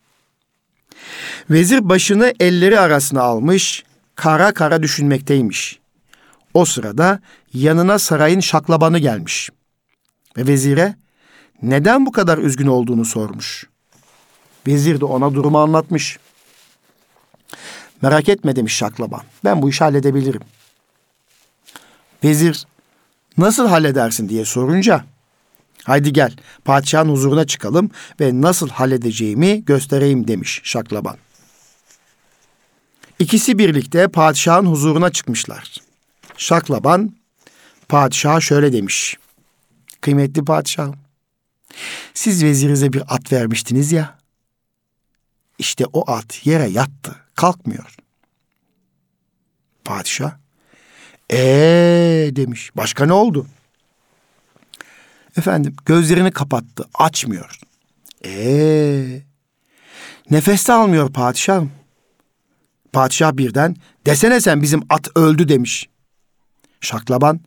Vezir 1.50 1.88
başını 1.88 2.32
elleri 2.40 2.80
arasına 2.80 3.22
almış, 3.22 3.84
kara 4.14 4.52
kara 4.54 4.82
düşünmekteymiş. 4.82 5.78
O 6.54 6.64
sırada 6.64 7.20
yanına 7.54 7.98
sarayın 7.98 8.40
şaklabanı 8.40 8.98
gelmiş. 8.98 9.50
Ve 10.36 10.46
vezire 10.46 10.96
neden 11.62 12.06
bu 12.06 12.12
kadar 12.12 12.38
üzgün 12.38 12.66
olduğunu 12.66 13.04
sormuş. 13.04 13.66
Vezir 14.66 15.00
de 15.00 15.04
ona 15.04 15.34
durumu 15.34 15.58
anlatmış. 15.58 16.18
Merak 18.02 18.28
etme 18.28 18.56
demiş 18.56 18.74
şaklaban. 18.74 19.22
Ben 19.44 19.62
bu 19.62 19.70
işi 19.70 19.84
halledebilirim. 19.84 20.42
Vezir 22.24 22.66
nasıl 23.38 23.68
halledersin 23.68 24.28
diye 24.28 24.44
sorunca 24.44 25.04
haydi 25.84 26.12
gel 26.12 26.36
padişahın 26.64 27.08
huzuruna 27.08 27.46
çıkalım 27.46 27.90
ve 28.20 28.40
nasıl 28.40 28.68
halledeceğimi 28.68 29.64
göstereyim 29.64 30.28
demiş 30.28 30.60
şaklaban. 30.64 31.16
İkisi 33.18 33.58
birlikte 33.58 34.08
padişahın 34.08 34.66
huzuruna 34.66 35.10
çıkmışlar. 35.10 35.76
Şaklaban 36.36 37.16
padişaha 37.88 38.40
şöyle 38.40 38.72
demiş. 38.72 39.16
Kıymetli 40.00 40.44
padişahım, 40.44 40.94
siz 42.14 42.44
vezirize 42.44 42.92
bir 42.92 43.02
at 43.14 43.32
vermiştiniz 43.32 43.92
ya. 43.92 44.18
İşte 45.58 45.84
o 45.92 46.10
at 46.10 46.46
yere 46.46 46.68
yattı, 46.68 47.16
kalkmıyor. 47.34 47.96
Padişah, 49.84 50.41
ee 51.32 52.30
demiş. 52.36 52.70
Başka 52.76 53.06
ne 53.06 53.12
oldu? 53.12 53.46
Efendim 55.36 55.76
gözlerini 55.86 56.30
kapattı, 56.30 56.84
açmıyor. 56.94 57.58
Ee 58.24 59.22
nefes 60.30 60.68
de 60.68 60.72
almıyor 60.72 61.12
padişahım. 61.12 61.70
Padişah 62.92 63.36
birden 63.36 63.76
desene 64.06 64.40
sen 64.40 64.62
bizim 64.62 64.82
at 64.88 65.08
öldü 65.16 65.48
demiş. 65.48 65.88
Şaklaban, 66.80 67.40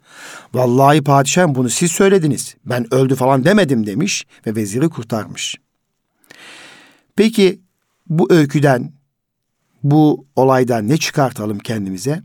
vallahi 0.53 1.01
padişahım 1.01 1.55
bunu 1.55 1.69
siz 1.69 1.91
söylediniz. 1.91 2.55
Ben 2.65 2.93
öldü 2.93 3.15
falan 3.15 3.45
demedim 3.45 3.87
demiş 3.87 4.25
ve 4.47 4.55
veziri 4.55 4.89
kurtarmış. 4.89 5.55
Peki 7.15 7.59
bu 8.07 8.33
öyküden, 8.33 8.93
bu 9.83 10.25
olaydan 10.35 10.87
ne 10.87 10.97
çıkartalım 10.97 11.59
kendimize? 11.59 12.23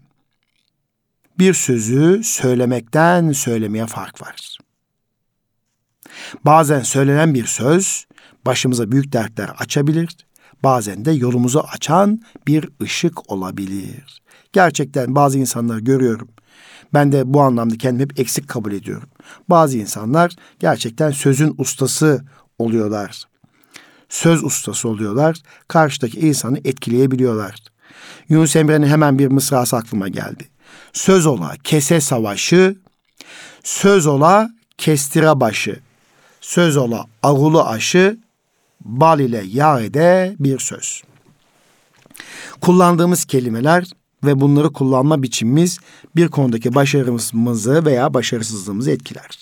Bir 1.41 1.55
sözü 1.55 2.21
söylemekten 2.25 3.33
söylemeye 3.33 3.87
fark 3.87 4.23
var. 4.23 4.59
Bazen 6.45 6.81
söylenen 6.81 7.35
bir 7.35 7.47
söz 7.47 8.07
başımıza 8.47 8.93
büyük 8.93 9.13
dertler 9.13 9.51
açabilir, 9.59 10.17
bazen 10.63 11.05
de 11.05 11.13
yolumuzu 11.13 11.65
açan 11.73 12.23
bir 12.47 12.69
ışık 12.83 13.31
olabilir. 13.33 14.23
Gerçekten 14.53 15.15
bazı 15.15 15.39
insanları 15.39 15.81
görüyorum. 15.81 16.29
Ben 16.95 17.13
de 17.13 17.35
bu 17.35 17.41
anlamda 17.41 17.77
kendimi 17.77 18.03
hep 18.03 18.21
eksik 18.21 18.49
kabul 18.49 18.73
ediyorum. 18.73 19.09
Bazı 19.49 19.79
insanlar 19.79 20.33
gerçekten 20.59 21.11
sözün 21.11 21.55
ustası 21.59 22.25
oluyorlar. 22.59 23.25
Söz 24.09 24.45
ustası 24.45 24.89
oluyorlar. 24.89 25.37
Karşıdaki 25.69 26.21
insanı 26.21 26.59
etkileyebiliyorlar. 26.65 27.55
Yunus 28.29 28.57
Emre'nin 28.57 28.87
hemen 28.87 29.19
bir 29.19 29.27
mısrası 29.27 29.77
aklıma 29.77 30.09
geldi. 30.09 30.50
Söz 30.93 31.27
ola 31.27 31.55
kese 31.65 32.01
savaşı, 32.01 32.77
söz 33.65 34.07
ola 34.07 34.51
kestire 34.79 35.41
başı, 35.41 35.81
söz 36.41 36.77
ola 36.77 37.07
ağulu 37.23 37.65
aşı, 37.65 38.19
bal 38.81 39.21
ile 39.21 39.45
yağ 39.47 39.81
ede 39.81 40.37
bir 40.39 40.59
söz. 40.59 41.03
Kullandığımız 42.61 43.25
kelimeler 43.25 43.85
ve 44.25 44.41
bunları 44.41 44.73
kullanma 44.73 45.23
biçimimiz 45.23 45.79
bir 46.17 46.29
konudaki 46.29 46.75
başarımızı 46.75 47.85
veya 47.85 48.15
başarısızlığımızı 48.15 48.91
etkiler. 48.91 49.41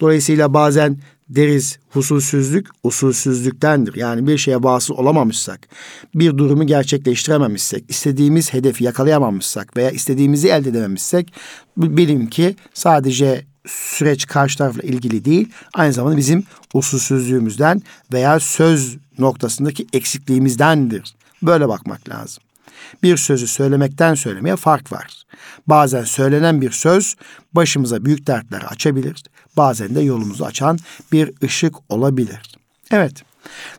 Dolayısıyla 0.00 0.54
bazen 0.54 0.98
deriz 1.28 1.78
husulsüzlük 1.90 2.68
usulsüzlüktendir. 2.82 3.94
Yani 3.94 4.26
bir 4.26 4.38
şeye 4.38 4.62
bağımsız 4.62 4.90
olamamışsak, 4.90 5.68
bir 6.14 6.38
durumu 6.38 6.66
gerçekleştirememişsek, 6.66 7.84
istediğimiz 7.88 8.52
hedefi 8.52 8.84
yakalayamamışsak 8.84 9.76
veya 9.76 9.90
istediğimizi 9.90 10.48
elde 10.48 10.68
edememişsek 10.68 11.32
bilin 11.76 12.26
ki 12.26 12.56
sadece 12.74 13.44
süreç 13.66 14.26
karşı 14.26 14.58
tarafla 14.58 14.82
ilgili 14.82 15.24
değil, 15.24 15.48
aynı 15.74 15.92
zamanda 15.92 16.16
bizim 16.16 16.44
usulsüzlüğümüzden 16.74 17.82
veya 18.12 18.40
söz 18.40 18.96
noktasındaki 19.18 19.86
eksikliğimizdendir. 19.92 21.14
Böyle 21.42 21.68
bakmak 21.68 22.08
lazım. 22.08 22.42
Bir 23.02 23.16
sözü 23.16 23.46
söylemekten 23.46 24.14
söylemeye 24.14 24.56
fark 24.56 24.92
var. 24.92 25.22
Bazen 25.66 26.04
söylenen 26.04 26.60
bir 26.60 26.70
söz 26.70 27.16
başımıza 27.52 28.04
büyük 28.04 28.26
dertler 28.26 28.62
açabilir. 28.68 29.22
Bazen 29.56 29.94
de 29.94 30.00
yolumuzu 30.00 30.44
açan 30.44 30.78
bir 31.12 31.30
ışık 31.44 31.74
olabilir. 31.88 32.40
Evet. 32.92 33.22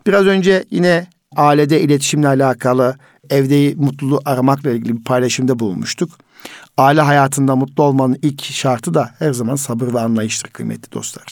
Biraz 0.06 0.26
önce 0.26 0.64
yine 0.70 1.06
ailede 1.36 1.80
iletişimle 1.80 2.28
alakalı 2.28 2.96
evde 3.30 3.74
mutluluğu 3.74 4.20
aramakla 4.24 4.70
ilgili 4.70 4.96
bir 4.98 5.04
paylaşımda 5.04 5.58
bulunmuştuk. 5.58 6.10
Aile 6.76 7.00
hayatında 7.00 7.56
mutlu 7.56 7.82
olmanın 7.82 8.18
ilk 8.22 8.44
şartı 8.44 8.94
da 8.94 9.14
her 9.18 9.32
zaman 9.32 9.56
sabır 9.56 9.94
ve 9.94 10.00
anlayıştır 10.00 10.50
kıymetli 10.50 10.92
dostlar. 10.92 11.24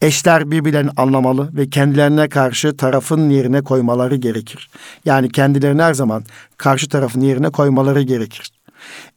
Eşler 0.00 0.50
birbirlerini 0.50 0.90
anlamalı 0.96 1.56
ve 1.56 1.70
kendilerine 1.70 2.28
karşı 2.28 2.76
tarafın 2.76 3.30
yerine 3.30 3.60
koymaları 3.60 4.16
gerekir. 4.16 4.70
Yani 5.04 5.28
kendilerini 5.28 5.82
her 5.82 5.94
zaman 5.94 6.24
karşı 6.56 6.88
tarafın 6.88 7.20
yerine 7.20 7.50
koymaları 7.50 8.02
gerekir. 8.02 8.50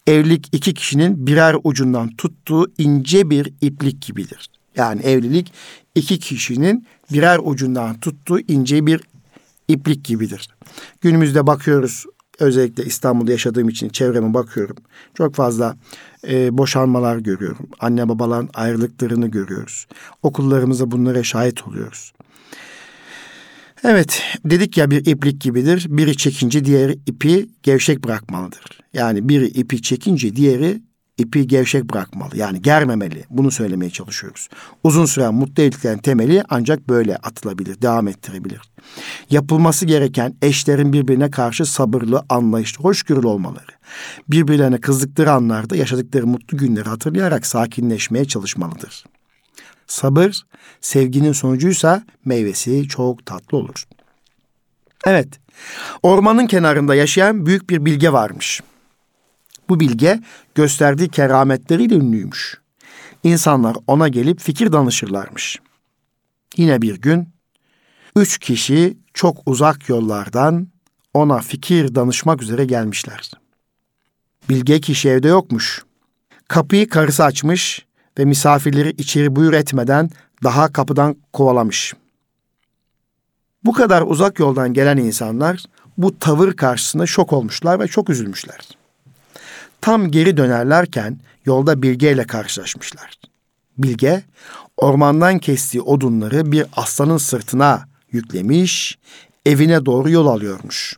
Evlilik 0.08 0.48
iki 0.52 0.74
kişinin 0.74 1.28
birer 1.28 1.56
ucundan 1.64 2.16
tuttuğu 2.16 2.72
ince 2.78 3.30
bir 3.30 3.54
iplik 3.62 4.02
gibidir. 4.02 4.50
Yani 4.76 5.02
evlilik 5.02 5.54
iki 5.96 6.20
kişinin 6.20 6.88
birer 7.12 7.40
ucundan 7.44 8.00
tuttuğu 8.00 8.40
ince 8.40 8.86
bir 8.86 9.02
iplik 9.68 10.06
gibidir. 10.06 10.50
Günümüzde 11.02 11.48
bakıyoruz 11.48 12.06
özellikle 12.40 12.86
İstanbul'da 12.86 13.32
yaşadığım 13.32 13.70
için 13.70 13.90
çevreme 13.90 14.34
bakıyorum. 14.34 14.76
Çok 15.14 15.36
fazla 15.36 15.76
e, 16.28 16.58
boşanmalar 16.58 17.18
görüyorum. 17.18 17.70
Anne 17.80 18.10
babaların 18.10 18.50
ayrılıklarını 18.54 19.28
görüyoruz. 19.28 19.88
Okullarımızda 20.24 20.92
bunlara 20.92 21.24
şahit 21.24 21.68
oluyoruz. 21.68 22.14
Evet 23.84 24.22
dedik 24.46 24.78
ya 24.78 24.92
bir 24.92 25.06
iplik 25.06 25.42
gibidir. 25.42 25.86
Biri 25.90 26.18
çekince 26.18 26.66
diğeri 26.66 27.00
ipi 27.06 27.50
gevşek 27.64 28.04
bırakmalıdır. 28.04 28.80
Yani 28.94 29.30
biri 29.30 29.48
ipi 29.48 29.82
çekince 29.82 30.36
diğeri 30.36 30.82
ipi 31.18 31.48
gevşek 31.48 31.84
bırakmalı. 31.84 32.38
Yani 32.38 32.62
germemeli. 32.62 33.24
Bunu 33.30 33.52
söylemeye 33.52 33.92
çalışıyoruz. 33.92 34.50
Uzun 34.84 35.06
süren 35.06 35.34
mutlu 35.34 35.64
evliliklerin 35.64 35.98
temeli 35.98 36.44
ancak 36.50 36.90
böyle 36.90 37.18
atılabilir, 37.18 37.82
devam 37.82 38.08
ettirebilir. 38.08 38.62
Yapılması 39.30 39.86
gereken 39.86 40.36
eşlerin 40.42 40.94
birbirine 40.94 41.32
karşı 41.32 41.66
sabırlı, 41.66 42.24
anlayışlı, 42.30 42.84
hoşgörülü 42.84 43.28
olmaları. 43.28 43.72
Birbirlerine 44.30 44.78
kızdıkları 44.78 45.32
anlarda 45.32 45.76
yaşadıkları 45.76 46.28
mutlu 46.28 46.58
günleri 46.58 46.90
hatırlayarak 46.90 47.46
sakinleşmeye 47.46 48.26
çalışmalıdır. 48.26 49.04
Sabır, 49.92 50.46
sevginin 50.82 51.32
sonucuysa 51.32 52.04
meyvesi 52.26 52.88
çok 52.88 53.26
tatlı 53.26 53.58
olur. 53.58 53.84
Evet, 55.06 55.28
ormanın 56.04 56.48
kenarında 56.48 56.96
yaşayan 56.96 57.46
büyük 57.46 57.70
bir 57.70 57.86
bilge 57.86 58.14
varmış. 58.14 58.62
Bu 59.70 59.80
bilge 59.80 60.20
gösterdiği 60.56 61.10
kerametleriyle 61.10 61.96
ünlüymüş. 61.96 62.62
İnsanlar 63.24 63.78
ona 63.88 64.08
gelip 64.08 64.40
fikir 64.40 64.72
danışırlarmış. 64.72 65.60
Yine 66.58 66.82
bir 66.82 67.02
gün 67.02 67.30
üç 68.16 68.38
kişi 68.38 68.98
çok 69.14 69.38
uzak 69.46 69.90
yollardan 69.90 70.68
ona 71.14 71.40
fikir 71.40 71.96
danışmak 71.96 72.42
üzere 72.42 72.66
gelmişler. 72.66 73.32
Bilge 74.50 74.82
kişi 74.82 75.10
evde 75.10 75.28
yokmuş. 75.28 75.84
Kapıyı 76.48 76.90
karısı 76.90 77.24
açmış 77.24 77.86
ve 78.22 78.26
misafirleri 78.26 78.90
içeri 78.90 79.36
buyur 79.36 79.54
etmeden 79.54 80.10
daha 80.44 80.74
kapıdan 80.74 81.16
kovalamış. 81.34 81.94
Bu 83.64 83.74
kadar 83.74 84.02
uzak 84.02 84.40
yoldan 84.40 84.74
gelen 84.74 84.98
insanlar 84.98 85.64
bu 85.98 86.20
tavır 86.20 86.54
karşısında 86.54 87.06
şok 87.06 87.34
olmuşlar 87.34 87.80
ve 87.80 87.88
çok 87.88 88.10
üzülmüşler. 88.10 88.60
Tam 89.82 90.12
geri 90.12 90.38
dönerlerken 90.38 91.18
yolda 91.46 91.82
Bilge 91.82 92.12
ile 92.12 92.24
karşılaşmışlar. 92.24 93.20
Bilge 93.78 94.24
ormandan 94.78 95.40
kestiği 95.40 95.82
odunları 95.82 96.52
bir 96.52 96.66
aslanın 96.76 97.18
sırtına 97.18 97.86
yüklemiş, 98.12 98.98
evine 99.46 99.86
doğru 99.86 100.10
yol 100.10 100.28
alıyormuş. 100.28 100.96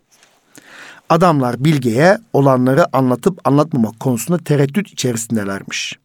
Adamlar 1.09 1.63
Bilge'ye 1.65 2.17
olanları 2.33 2.97
anlatıp 2.97 3.47
anlatmamak 3.47 3.99
konusunda 3.99 4.43
tereddüt 4.43 4.87
içerisindelermiş. 4.87 6.02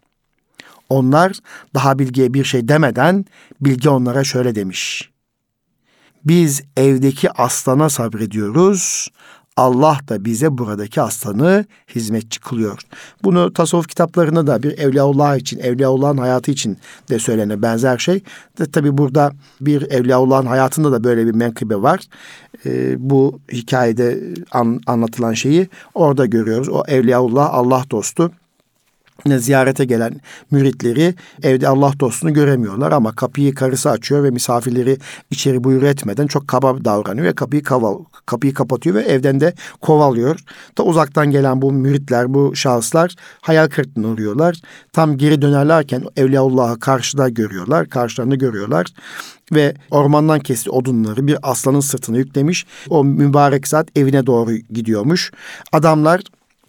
Onlar 0.89 1.33
daha 1.75 1.99
Bilge'ye 1.99 2.35
bir 2.35 2.45
şey 2.45 2.69
demeden 2.69 3.25
Bilge 3.61 3.89
onlara 3.89 4.25
şöyle 4.25 4.55
demiş. 4.55 5.11
Biz 6.25 6.63
evdeki 6.77 7.31
aslana 7.31 7.89
sabrediyoruz. 7.89 9.09
Allah 9.57 9.99
da 10.09 10.25
bize 10.25 10.59
buradaki 10.59 11.03
aslanı 11.03 11.65
hizmetçi 11.95 12.41
kılıyor. 12.41 12.79
Bunu 13.25 13.53
tasavvuf 13.53 13.89
kitaplarında 13.89 14.47
da 14.47 14.63
bir 14.63 14.79
Evliyaullah 14.79 15.37
için, 15.37 15.59
Evliyaullah'ın 15.59 16.19
hayatı 16.19 16.51
için 16.51 16.79
de 17.11 17.19
söylene 17.19 17.63
benzer 17.63 17.99
şey. 17.99 18.23
De 18.59 18.71
tabi 18.71 18.99
burada 18.99 19.33
bir 19.61 19.83
Evliyaullah'ın 19.83 20.47
hayatında 20.47 20.93
da 20.93 21.05
böyle 21.05 21.27
bir 21.27 21.35
menkıbe 21.35 21.83
var. 21.83 22.01
Ee, 22.67 22.95
bu 23.11 23.41
hikayede 23.53 24.21
an, 24.53 24.81
anlatılan 24.87 25.33
şeyi 25.33 25.69
orada 25.95 26.27
görüyoruz. 26.27 26.69
O 26.69 26.83
Evliyaullah 26.89 27.55
Allah 27.55 27.85
dostu 27.91 28.31
ziyarete 29.27 29.85
gelen 29.85 30.21
müritleri 30.51 31.15
evde 31.43 31.69
Allah 31.69 31.93
dostunu 32.01 32.33
göremiyorlar 32.33 32.93
ama 32.93 33.13
kapıyı 33.13 33.55
karısı 33.55 33.91
açıyor 33.91 34.25
ve 34.25 34.31
misafirleri 34.31 34.99
içeri 35.31 35.65
buyur 35.65 35.83
etmeden 35.83 36.27
çok 36.27 36.49
kaba 36.49 36.85
davranıyor 36.85 37.27
ve 37.27 37.33
kapıyı 37.33 37.63
kaval, 37.63 37.99
kapıyı 38.27 38.55
kapatıyor 38.55 38.97
ve 38.97 39.03
evden 39.03 39.41
de 39.41 39.55
kovalıyor. 39.81 40.41
Ta 40.77 40.83
uzaktan 40.83 41.31
gelen 41.31 41.63
bu 41.63 41.73
müritler, 41.73 42.35
bu 42.35 42.57
şahıslar 42.57 43.15
hayal 43.41 43.69
kırıklığına 43.69 44.09
uğruyorlar. 44.09 44.57
Tam 44.93 45.19
geri 45.19 45.43
dönerlerken 45.43 46.05
Evliyaullah'ı 46.17 46.79
karşıda 46.81 47.29
görüyorlar, 47.29 47.89
karşılarında 47.89 48.35
görüyorlar 48.35 48.87
ve 49.53 49.75
ormandan 49.91 50.41
kesti 50.41 50.71
odunları 50.71 51.27
bir 51.27 51.37
aslanın 51.43 51.81
sırtına 51.81 52.19
yüklemiş. 52.19 52.67
O 52.89 53.05
mübarek 53.05 53.69
zat 53.69 53.89
evine 53.97 54.27
doğru 54.27 54.53
gidiyormuş. 54.53 55.33
Adamlar 55.73 56.21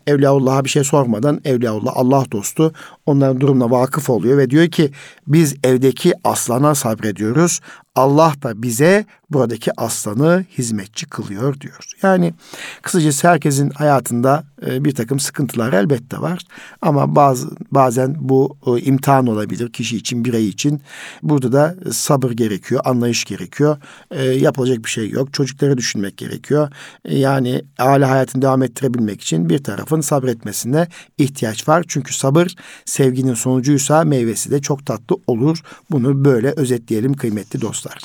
Evliyaullah'a 0.09 0.65
bir 0.65 0.69
şey 0.69 0.83
sormadan 0.83 1.41
Evliyaullah 1.45 1.91
Allah 1.95 2.23
dostu 2.31 2.73
onların 3.09 3.39
durumuna 3.39 3.71
vakıf 3.71 4.09
oluyor 4.09 4.37
ve 4.37 4.49
diyor 4.49 4.67
ki 4.67 4.91
biz 5.27 5.55
evdeki 5.63 6.13
aslana 6.23 6.75
sabrediyoruz. 6.75 7.59
Allah 7.95 8.33
da 8.43 8.63
bize 8.63 9.05
buradaki 9.29 9.71
aslanı 9.81 10.45
hizmetçi 10.57 11.05
kılıyor 11.05 11.59
diyor. 11.59 11.85
Yani 12.01 12.33
kısacası 12.81 13.27
herkesin 13.27 13.69
hayatında 13.69 14.43
e, 14.67 14.85
bir 14.85 14.95
takım 14.95 15.19
sıkıntılar 15.19 15.73
elbette 15.73 16.21
var. 16.21 16.39
Ama 16.81 17.15
bazı 17.15 17.49
bazen 17.71 18.15
bu 18.19 18.57
e, 18.67 18.81
imtihan 18.81 19.27
olabilir 19.27 19.71
kişi 19.73 19.97
için, 19.97 20.25
birey 20.25 20.47
için. 20.47 20.81
Burada 21.23 21.51
da 21.51 21.75
sabır 21.91 22.31
gerekiyor, 22.31 22.81
anlayış 22.85 23.25
gerekiyor. 23.25 23.77
E, 24.11 24.23
yapılacak 24.23 24.85
bir 24.85 24.89
şey 24.89 25.09
yok. 25.09 25.33
Çocukları 25.33 25.77
düşünmek 25.77 26.17
gerekiyor. 26.17 26.69
Yani 27.09 27.61
aile 27.79 28.05
hayatını 28.05 28.41
devam 28.41 28.63
ettirebilmek 28.63 29.21
için 29.21 29.49
bir 29.49 29.63
tarafın 29.63 30.01
sabretmesine 30.01 30.87
ihtiyaç 31.17 31.67
var. 31.67 31.85
Çünkü 31.87 32.13
sabır 32.13 32.55
sevginin 32.99 33.33
sonucuysa 33.33 34.03
meyvesi 34.03 34.51
de 34.51 34.61
çok 34.61 34.85
tatlı 34.85 35.17
olur. 35.27 35.63
Bunu 35.91 36.25
böyle 36.25 36.51
özetleyelim 36.51 37.13
kıymetli 37.13 37.61
dostlar. 37.61 37.99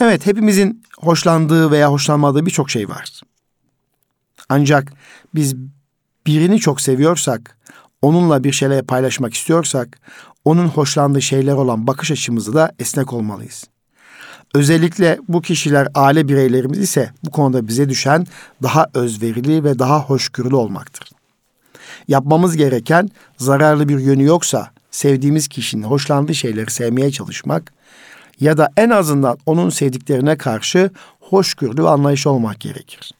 Evet 0.00 0.26
hepimizin 0.26 0.82
hoşlandığı 0.98 1.70
veya 1.70 1.92
hoşlanmadığı 1.92 2.46
birçok 2.46 2.70
şey 2.70 2.88
var. 2.88 3.20
Ancak 4.48 4.92
biz 5.34 5.56
birini 6.26 6.58
çok 6.58 6.80
seviyorsak, 6.80 7.58
onunla 8.02 8.44
bir 8.44 8.52
şeyler 8.52 8.86
paylaşmak 8.86 9.34
istiyorsak, 9.34 9.98
onun 10.44 10.68
hoşlandığı 10.68 11.22
şeyler 11.22 11.52
olan 11.52 11.86
bakış 11.86 12.10
açımızı 12.10 12.54
da 12.54 12.72
esnek 12.78 13.12
olmalıyız. 13.12 13.64
Özellikle 14.54 15.18
bu 15.28 15.42
kişiler 15.42 15.88
aile 15.94 16.28
bireylerimiz 16.28 16.78
ise 16.78 17.10
bu 17.24 17.30
konuda 17.30 17.68
bize 17.68 17.88
düşen 17.88 18.26
daha 18.62 18.86
özverili 18.94 19.64
ve 19.64 19.78
daha 19.78 20.00
hoşgörülü 20.00 20.54
olmaktır. 20.56 21.21
Yapmamız 22.08 22.56
gereken 22.56 23.10
zararlı 23.38 23.88
bir 23.88 23.98
yönü 23.98 24.24
yoksa 24.24 24.70
sevdiğimiz 24.90 25.48
kişinin 25.48 25.82
hoşlandığı 25.82 26.34
şeyleri 26.34 26.70
sevmeye 26.70 27.10
çalışmak 27.10 27.72
ya 28.40 28.56
da 28.56 28.68
en 28.76 28.90
azından 28.90 29.38
onun 29.46 29.70
sevdiklerine 29.70 30.36
karşı 30.36 30.90
hoşgörülü 31.20 31.84
ve 31.84 31.88
anlayış 31.88 32.26
olmak 32.26 32.60
gerekir. 32.60 33.12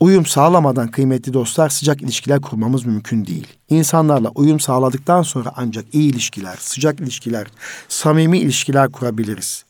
Uyum 0.00 0.26
sağlamadan 0.26 0.88
kıymetli 0.88 1.32
dostlar 1.32 1.68
sıcak 1.68 2.02
ilişkiler 2.02 2.40
kurmamız 2.40 2.86
mümkün 2.86 3.26
değil. 3.26 3.46
İnsanlarla 3.70 4.28
uyum 4.28 4.60
sağladıktan 4.60 5.22
sonra 5.22 5.52
ancak 5.56 5.84
iyi 5.92 6.12
ilişkiler, 6.12 6.56
sıcak 6.60 7.00
ilişkiler, 7.00 7.46
samimi 7.88 8.38
ilişkiler 8.38 8.92
kurabiliriz. 8.92 9.64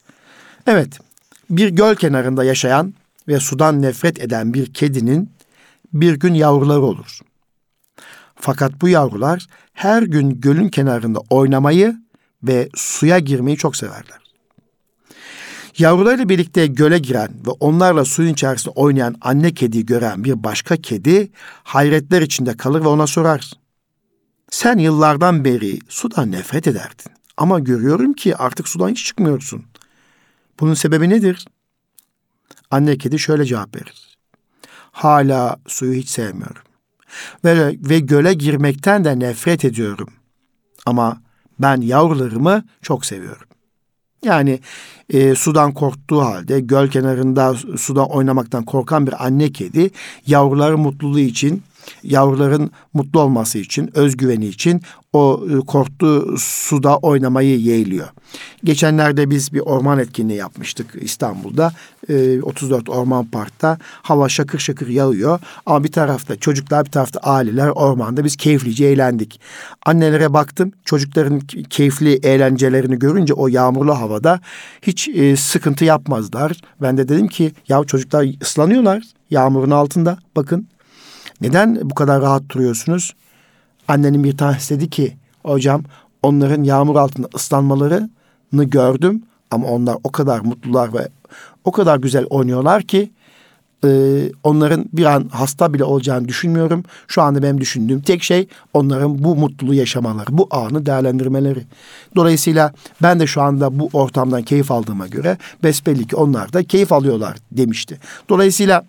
Evet, 0.67 0.99
bir 1.51 1.69
göl 1.69 1.95
kenarında 1.95 2.45
yaşayan 2.45 2.95
ve 3.29 3.41
sudan 3.41 3.83
nefret 3.83 4.21
eden 4.21 4.55
bir 4.55 4.75
kedinin 4.75 5.31
bir 5.93 6.15
gün 6.15 6.35
yavruları 6.35 6.83
olur. 6.83 7.21
Fakat 8.45 8.81
bu 8.81 8.89
yavrular 8.89 9.47
her 9.73 10.03
gün 10.03 10.41
gölün 10.41 10.69
kenarında 10.69 11.19
oynamayı 11.31 11.97
ve 12.43 12.69
suya 12.75 13.19
girmeyi 13.19 13.57
çok 13.57 13.77
severler. 13.77 14.19
Yavrularıyla 15.79 16.29
birlikte 16.29 16.67
göle 16.67 16.99
giren 16.99 17.29
ve 17.47 17.51
onlarla 17.51 18.05
suyun 18.05 18.33
içerisinde 18.33 18.75
oynayan 18.75 19.15
anne 19.21 19.55
kediyi 19.55 19.87
gören 19.87 20.25
bir 20.25 20.45
başka 20.45 20.77
kedi 20.77 21.31
hayretler 21.65 22.23
içinde 22.23 22.57
kalır 22.57 22.81
ve 22.85 22.89
ona 22.89 23.07
sorar. 23.07 23.53
Sen 24.51 24.79
yıllardan 24.79 25.45
beri 25.45 25.79
sudan 25.89 26.33
nefret 26.33 26.67
ederdin 26.67 27.13
ama 27.37 27.59
görüyorum 27.59 28.13
ki 28.13 28.37
artık 28.37 28.69
sudan 28.69 28.89
hiç 28.89 29.05
çıkmıyorsun. 29.05 29.65
Bunun 30.61 30.75
sebebi 30.75 31.09
nedir? 31.09 31.47
Anne 32.71 32.99
kedi 32.99 33.19
şöyle 33.19 33.45
cevap 33.45 33.77
verir. 33.77 34.19
Hala 34.93 35.57
suyu 35.67 35.95
hiç 35.95 36.09
sevmiyorum. 36.09 36.72
Ve, 37.45 37.77
ve 37.79 37.99
göle 37.99 38.35
girmekten 38.35 39.05
de 39.05 39.19
nefret 39.19 39.65
ediyorum. 39.65 40.09
Ama 40.87 41.23
ben 41.59 41.81
yavrularımı 41.81 42.65
çok 42.83 43.07
seviyorum. 43.07 43.47
Yani 44.25 44.61
e, 45.11 45.35
sudan 45.35 45.73
korktuğu 45.73 46.21
halde 46.21 46.61
göl 46.61 46.89
kenarında 46.89 47.55
suda 47.77 48.07
oynamaktan 48.07 48.65
korkan 48.65 49.07
bir 49.07 49.27
anne 49.27 49.53
kedi 49.53 49.91
yavruları 50.27 50.79
mutluluğu 50.79 51.21
için 51.21 51.63
yavruların 52.03 52.71
mutlu 52.95 53.21
olması 53.21 53.59
için, 53.59 53.91
özgüveni 53.95 54.47
için 54.47 54.83
o 55.13 55.45
e, 55.51 55.67
korktuğu 55.67 56.35
suda 56.39 56.97
oynamayı 56.97 57.61
yeğliyor. 57.61 58.09
Geçenlerde 58.65 59.31
biz 59.31 59.53
bir 59.53 59.61
orman 59.61 59.99
etkinliği 59.99 60.39
yapmıştık 60.39 60.87
İstanbul'da. 61.01 61.73
34 62.43 62.89
e, 62.89 62.93
Orman 62.93 63.25
Park'ta 63.25 63.79
hava 64.03 64.29
şakır 64.29 64.59
şakır 64.59 64.89
yağıyor. 64.89 65.41
Ama 65.67 65.85
bir 65.85 65.93
tarafta 65.93 66.37
çocuklar 66.37 66.85
bir 66.85 66.91
tarafta 66.91 67.21
aileler 67.21 67.69
ormanda 67.69 68.25
biz 68.25 68.37
keyiflice 68.37 68.85
eğlendik. 68.85 69.41
Annelere 69.87 70.33
baktım 70.33 70.73
çocukların 70.85 71.41
keyifli 71.71 72.13
eğlencelerini 72.13 72.99
görünce 72.99 73.35
o 73.35 73.49
yağmurlu 73.49 73.99
havada 73.99 74.41
hiç 74.83 75.09
e, 75.09 75.37
sıkıntı 75.37 75.85
yapmazlar. 75.85 76.61
Ben 76.83 76.97
de 76.97 77.09
dedim 77.09 77.29
ki 77.29 77.53
ya 77.69 77.85
çocuklar 77.85 78.27
ıslanıyorlar 78.43 79.03
yağmurun 79.31 79.71
altında 79.71 80.19
bakın 80.37 80.67
neden 81.43 81.91
bu 81.91 81.95
kadar 81.95 82.23
rahat 82.23 82.43
duruyorsunuz? 82.49 83.15
Annenin 83.89 84.25
bir 84.25 84.37
tanesi 84.37 84.75
dedi 84.75 84.91
ki 84.91 85.17
hocam 85.43 85.83
onların 86.23 86.63
yağmur 86.63 86.97
altında 86.97 87.29
ıslanmalarını 87.35 88.09
gördüm 88.65 89.23
ama 89.51 89.67
onlar 89.67 89.97
o 90.05 90.13
kadar 90.13 90.41
mutlular 90.41 90.95
ve 90.95 91.09
o 91.65 91.73
kadar 91.73 91.99
güzel 91.99 92.25
oynuyorlar 92.25 92.83
ki 92.83 93.11
e, 93.85 93.89
onların 94.43 94.85
bir 94.93 95.05
an 95.05 95.29
hasta 95.33 95.75
bile 95.75 95.85
olacağını 95.85 96.29
düşünmüyorum. 96.29 96.85
Şu 97.09 97.23
anda 97.23 97.43
benim 97.43 97.61
düşündüğüm 97.61 98.01
tek 98.01 98.23
şey 98.23 98.49
onların 98.75 99.25
bu 99.25 99.37
mutluluğu 99.37 99.75
yaşamaları, 99.75 100.39
bu 100.39 100.49
anı 100.51 100.87
değerlendirmeleri. 100.87 101.63
Dolayısıyla 102.17 102.73
ben 103.03 103.21
de 103.21 103.27
şu 103.27 103.43
anda 103.43 103.79
bu 103.79 103.91
ortamdan 103.93 104.43
keyif 104.43 104.71
aldığıma 104.71 105.07
göre 105.07 105.39
besbelli 105.63 106.07
ki 106.07 106.17
onlar 106.17 106.53
da 106.53 106.65
keyif 106.65 106.93
alıyorlar 106.93 107.37
demişti. 107.53 107.99
Dolayısıyla 108.29 108.85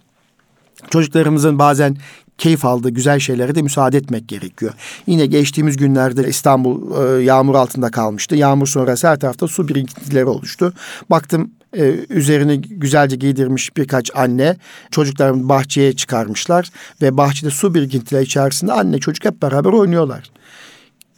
çocuklarımızın 0.89 1.59
bazen 1.59 1.97
keyif 2.43 2.65
aldığı 2.65 2.89
güzel 2.89 3.19
şeylere 3.19 3.55
de 3.55 3.61
müsaade 3.61 3.97
etmek 3.97 4.27
gerekiyor. 4.27 4.73
Yine 5.07 5.25
geçtiğimiz 5.25 5.77
günlerde 5.77 6.27
İstanbul 6.27 6.77
e, 7.19 7.23
yağmur 7.23 7.55
altında 7.55 7.91
kalmıştı. 7.91 8.35
Yağmur 8.35 8.67
sonrası 8.67 9.07
her 9.07 9.19
tarafta 9.19 9.47
su 9.47 9.67
birikintileri 9.67 10.25
oluştu. 10.25 10.73
Baktım 11.09 11.51
e, 11.77 11.95
üzerini 12.09 12.61
güzelce 12.61 13.15
giydirmiş 13.15 13.77
birkaç 13.77 14.11
anne 14.15 14.57
çocuklarını 14.91 15.49
bahçeye 15.49 15.93
çıkarmışlar 15.93 16.69
ve 17.01 17.17
bahçede 17.17 17.49
su 17.49 17.73
birikintileri 17.75 18.23
içerisinde 18.23 18.73
anne 18.73 18.99
çocuk 18.99 19.25
hep 19.25 19.41
beraber 19.41 19.69
oynuyorlar. 19.69 20.31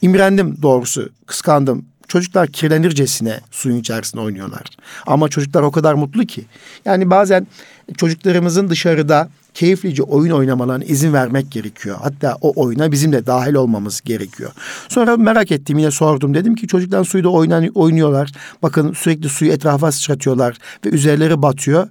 İmrendim 0.01 0.57
doğrusu, 0.61 1.09
kıskandım. 1.25 1.85
Çocuklar 2.07 2.47
kirlenircesine 2.47 3.39
suyun 3.51 3.77
içerisinde 3.77 4.21
oynuyorlar. 4.21 4.63
Ama 5.07 5.29
çocuklar 5.29 5.61
o 5.61 5.71
kadar 5.71 5.93
mutlu 5.93 6.25
ki. 6.25 6.45
Yani 6.85 7.09
bazen 7.09 7.47
çocuklarımızın 7.97 8.69
dışarıda 8.69 9.29
keyiflice 9.53 10.03
oyun 10.03 10.31
oynamalarına 10.31 10.83
izin 10.83 11.13
vermek 11.13 11.51
gerekiyor. 11.51 11.97
Hatta 12.01 12.37
o 12.41 12.63
oyuna 12.63 12.91
bizim 12.91 13.13
de 13.13 13.25
dahil 13.25 13.53
olmamız 13.53 14.01
gerekiyor. 14.01 14.51
Sonra 14.89 15.17
merak 15.17 15.51
ettim 15.51 15.77
yine 15.77 15.91
sordum. 15.91 16.33
Dedim 16.33 16.55
ki 16.55 16.67
çocuklar 16.67 17.03
suyda 17.03 17.29
oynan, 17.29 17.67
oynuyorlar. 17.75 18.31
Bakın 18.63 18.93
sürekli 18.93 19.29
suyu 19.29 19.51
etrafa 19.51 19.91
sıçratıyorlar 19.91 20.57
ve 20.85 20.89
üzerleri 20.89 21.41
batıyor. 21.41 21.87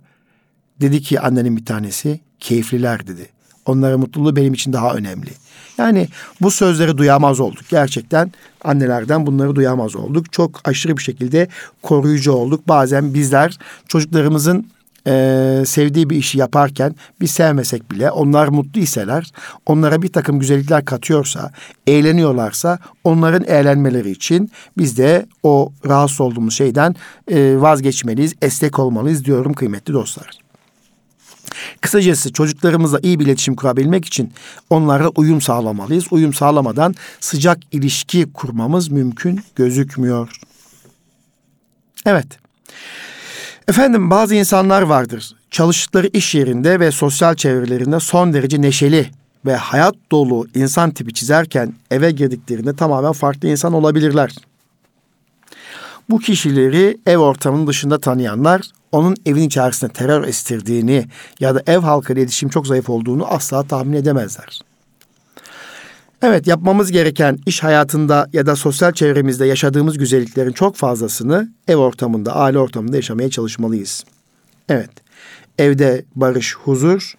Dedi 0.81 1.03
ki 1.03 1.21
annenin 1.21 1.57
bir 1.57 1.65
tanesi 1.65 2.21
keyifliler 2.41 3.07
dedi. 3.07 3.34
Onların 3.67 4.01
mutluluğu 4.01 4.37
benim 4.37 4.55
için 4.55 4.73
daha 4.73 4.95
önemli. 4.95 5.31
Yani 5.79 6.09
bu 6.41 6.51
sözleri 6.51 6.99
duyamaz 6.99 7.41
olduk. 7.41 7.65
Gerçekten 7.69 8.33
annelerden 8.65 9.27
bunları 9.27 9.55
duyamaz 9.55 9.97
olduk. 9.97 10.33
Çok 10.33 10.69
aşırı 10.69 10.97
bir 10.97 11.03
şekilde 11.03 11.49
koruyucu 11.83 12.33
olduk. 12.33 12.69
Bazen 12.69 13.15
bizler 13.15 13.59
çocuklarımızın 13.89 14.67
e, 15.07 15.63
sevdiği 15.67 16.11
bir 16.11 16.17
işi 16.17 16.39
yaparken 16.39 16.95
biz 17.21 17.31
sevmesek 17.31 17.91
bile 17.91 18.11
onlar 18.11 18.49
mutlu 18.49 18.81
iseler, 18.81 19.33
onlara 19.67 20.03
bir 20.03 20.13
takım 20.13 20.39
güzellikler 20.39 20.85
katıyorsa, 20.85 21.51
eğleniyorlarsa 21.87 22.79
onların 23.05 23.45
eğlenmeleri 23.45 24.11
için 24.11 24.51
biz 24.79 24.99
de 24.99 25.27
o 25.43 25.73
rahatsız 25.87 26.21
olduğumuz 26.21 26.55
şeyden 26.55 26.97
e, 27.31 27.61
vazgeçmeliyiz, 27.61 28.35
esnek 28.43 28.79
olmalıyız 28.79 29.25
diyorum 29.25 29.53
kıymetli 29.53 29.95
dostlar. 29.95 30.44
Kısacası 31.81 32.33
çocuklarımızla 32.33 33.01
iyi 33.03 33.21
bir 33.21 33.25
iletişim 33.25 33.57
kurabilmek 33.57 34.05
için 34.05 34.33
onlara 34.71 35.09
uyum 35.09 35.41
sağlamalıyız. 35.41 36.05
Uyum 36.11 36.35
sağlamadan 36.35 36.95
sıcak 37.21 37.59
ilişki 37.73 38.33
kurmamız 38.33 38.89
mümkün 38.89 39.41
gözükmüyor. 39.57 40.31
Evet. 42.07 42.27
Efendim 43.69 44.11
bazı 44.11 44.35
insanlar 44.35 44.83
vardır. 44.83 45.35
Çalıştıkları 45.51 46.07
iş 46.13 46.35
yerinde 46.35 46.81
ve 46.81 46.91
sosyal 46.91 47.35
çevrelerinde 47.35 48.01
son 48.01 48.35
derece 48.35 48.63
neşeli 48.63 49.11
ve 49.47 49.57
hayat 49.57 49.95
dolu 50.13 50.47
insan 50.55 50.91
tipi 50.91 51.15
çizerken 51.15 51.75
eve 51.91 52.11
girdiklerinde 52.11 52.77
tamamen 52.77 53.13
farklı 53.13 53.49
insan 53.49 53.73
olabilirler. 53.73 54.35
Bu 56.11 56.19
kişileri 56.19 56.99
ev 57.07 57.19
ortamının 57.19 57.67
dışında 57.67 58.01
tanıyanlar 58.01 58.61
onun 58.95 59.17
evin 59.27 59.43
içerisinde 59.43 59.93
terör 59.93 60.29
estirdiğini 60.29 61.07
ya 61.41 61.55
da 61.55 61.63
ev 61.67 61.79
halkıyla 61.79 62.23
iletişim 62.23 62.49
çok 62.49 62.67
zayıf 62.67 62.91
olduğunu 62.91 63.27
asla 63.27 63.63
tahmin 63.63 63.93
edemezler. 63.93 64.61
Evet 66.23 66.47
yapmamız 66.47 66.93
gereken 66.93 67.39
iş 67.47 67.63
hayatında 67.63 68.29
ya 68.33 68.47
da 68.47 68.57
sosyal 68.57 68.93
çevremizde 68.93 69.47
yaşadığımız 69.47 69.99
güzelliklerin 69.99 70.53
çok 70.53 70.77
fazlasını 70.77 71.53
ev 71.69 71.77
ortamında, 71.77 72.35
aile 72.35 72.59
ortamında 72.59 72.97
yaşamaya 72.97 73.31
çalışmalıyız. 73.31 74.05
Evet. 74.69 74.91
Evde 75.59 76.05
barış, 76.17 76.57
huzur, 76.57 77.15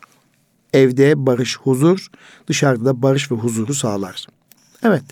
evde 0.73 1.25
barış, 1.25 1.57
huzur, 1.57 2.07
dışarıda 2.47 2.85
da 2.85 3.01
barış 3.01 3.31
ve 3.31 3.35
huzuru 3.35 3.73
sağlar. 3.73 4.27
Evet. 4.83 5.03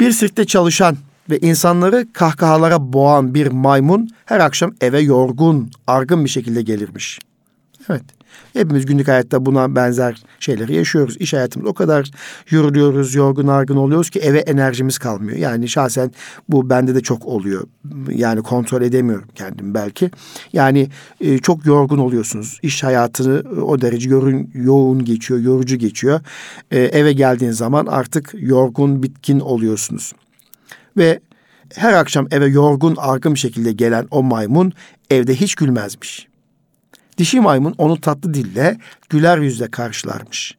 Bir 0.00 0.12
sirkte 0.12 0.44
çalışan 0.44 0.96
ve 1.30 1.38
insanları 1.38 2.06
kahkahalara 2.12 2.92
boğan 2.92 3.34
bir 3.34 3.46
maymun 3.46 4.10
her 4.24 4.40
akşam 4.40 4.74
eve 4.80 5.00
yorgun, 5.00 5.70
argın 5.86 6.24
bir 6.24 6.30
şekilde 6.30 6.62
gelirmiş. 6.62 7.18
Evet. 7.88 8.04
Hepimiz 8.52 8.86
günlük 8.86 9.08
hayatta 9.08 9.46
buna 9.46 9.74
benzer 9.74 10.22
şeyleri 10.40 10.74
yaşıyoruz. 10.74 11.16
İş 11.20 11.32
hayatımız 11.32 11.68
o 11.68 11.74
kadar 11.74 12.10
yoruluyoruz, 12.50 13.14
yorgun 13.14 13.46
argın 13.46 13.76
oluyoruz 13.76 14.10
ki 14.10 14.18
eve 14.18 14.38
enerjimiz 14.38 14.98
kalmıyor. 14.98 15.38
Yani 15.38 15.68
şahsen 15.68 16.10
bu 16.48 16.70
bende 16.70 16.94
de 16.94 17.00
çok 17.00 17.26
oluyor. 17.26 17.64
Yani 18.10 18.42
kontrol 18.42 18.82
edemiyorum 18.82 19.28
kendim 19.34 19.74
belki. 19.74 20.10
Yani 20.52 20.88
e, 21.20 21.38
çok 21.38 21.66
yorgun 21.66 21.98
oluyorsunuz. 21.98 22.58
İş 22.62 22.84
hayatını 22.84 23.62
o 23.62 23.80
derece 23.80 24.10
yoğun, 24.10 24.50
yoğun 24.54 25.04
geçiyor, 25.04 25.40
yorucu 25.40 25.76
geçiyor. 25.76 26.20
E, 26.70 26.80
eve 26.80 27.12
geldiğin 27.12 27.52
zaman 27.52 27.86
artık 27.86 28.34
yorgun, 28.34 29.02
bitkin 29.02 29.40
oluyorsunuz. 29.40 30.12
Ve 30.96 31.20
her 31.74 31.92
akşam 31.92 32.26
eve 32.30 32.46
yorgun, 32.46 32.96
argın 32.96 33.34
şekilde 33.34 33.72
gelen 33.72 34.08
o 34.10 34.22
maymun 34.22 34.72
evde 35.10 35.34
hiç 35.34 35.54
gülmezmiş. 35.54 36.28
Dişi 37.18 37.40
maymun 37.40 37.74
onu 37.78 38.00
tatlı 38.00 38.34
dille, 38.34 38.78
güler 39.08 39.38
yüzle 39.38 39.70
karşılarmış. 39.70 40.56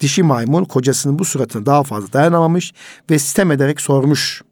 Dişi 0.00 0.22
maymun 0.22 0.64
kocasının 0.64 1.18
bu 1.18 1.24
suratına 1.24 1.66
daha 1.66 1.82
fazla 1.82 2.12
dayanamamış 2.12 2.72
ve 3.10 3.18
sistem 3.18 3.50
ederek 3.50 3.80
sormuş. 3.80 4.42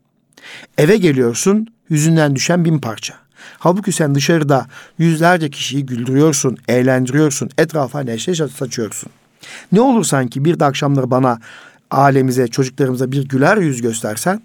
Eve 0.78 0.96
geliyorsun, 0.96 1.66
yüzünden 1.88 2.36
düşen 2.36 2.64
bin 2.64 2.78
parça. 2.78 3.14
Halbuki 3.58 3.92
sen 3.92 4.14
dışarıda 4.14 4.66
yüzlerce 4.98 5.50
kişiyi 5.50 5.86
güldürüyorsun, 5.86 6.56
eğlendiriyorsun, 6.68 7.50
etrafa 7.58 8.00
neşe 8.00 8.34
saçıyorsun. 8.34 9.10
Ne 9.72 9.80
olur 9.80 10.04
sanki 10.04 10.44
bir 10.44 10.60
de 10.60 10.64
akşamları 10.64 11.10
bana, 11.10 11.40
ailemize, 11.90 12.48
çocuklarımıza 12.48 13.12
bir 13.12 13.28
güler 13.28 13.56
yüz 13.56 13.82
göstersen? 13.82 14.42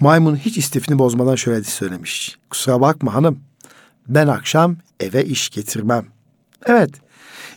Maymun 0.00 0.36
hiç 0.36 0.58
istifini 0.58 0.98
bozmadan 0.98 1.34
şöyle 1.34 1.64
söylemiş. 1.64 2.38
Kusura 2.50 2.80
bakma 2.80 3.14
hanım, 3.14 3.40
ben 4.08 4.26
akşam 4.26 4.76
eve 5.00 5.24
iş 5.24 5.50
getirmem. 5.50 6.06
Evet. 6.66 6.90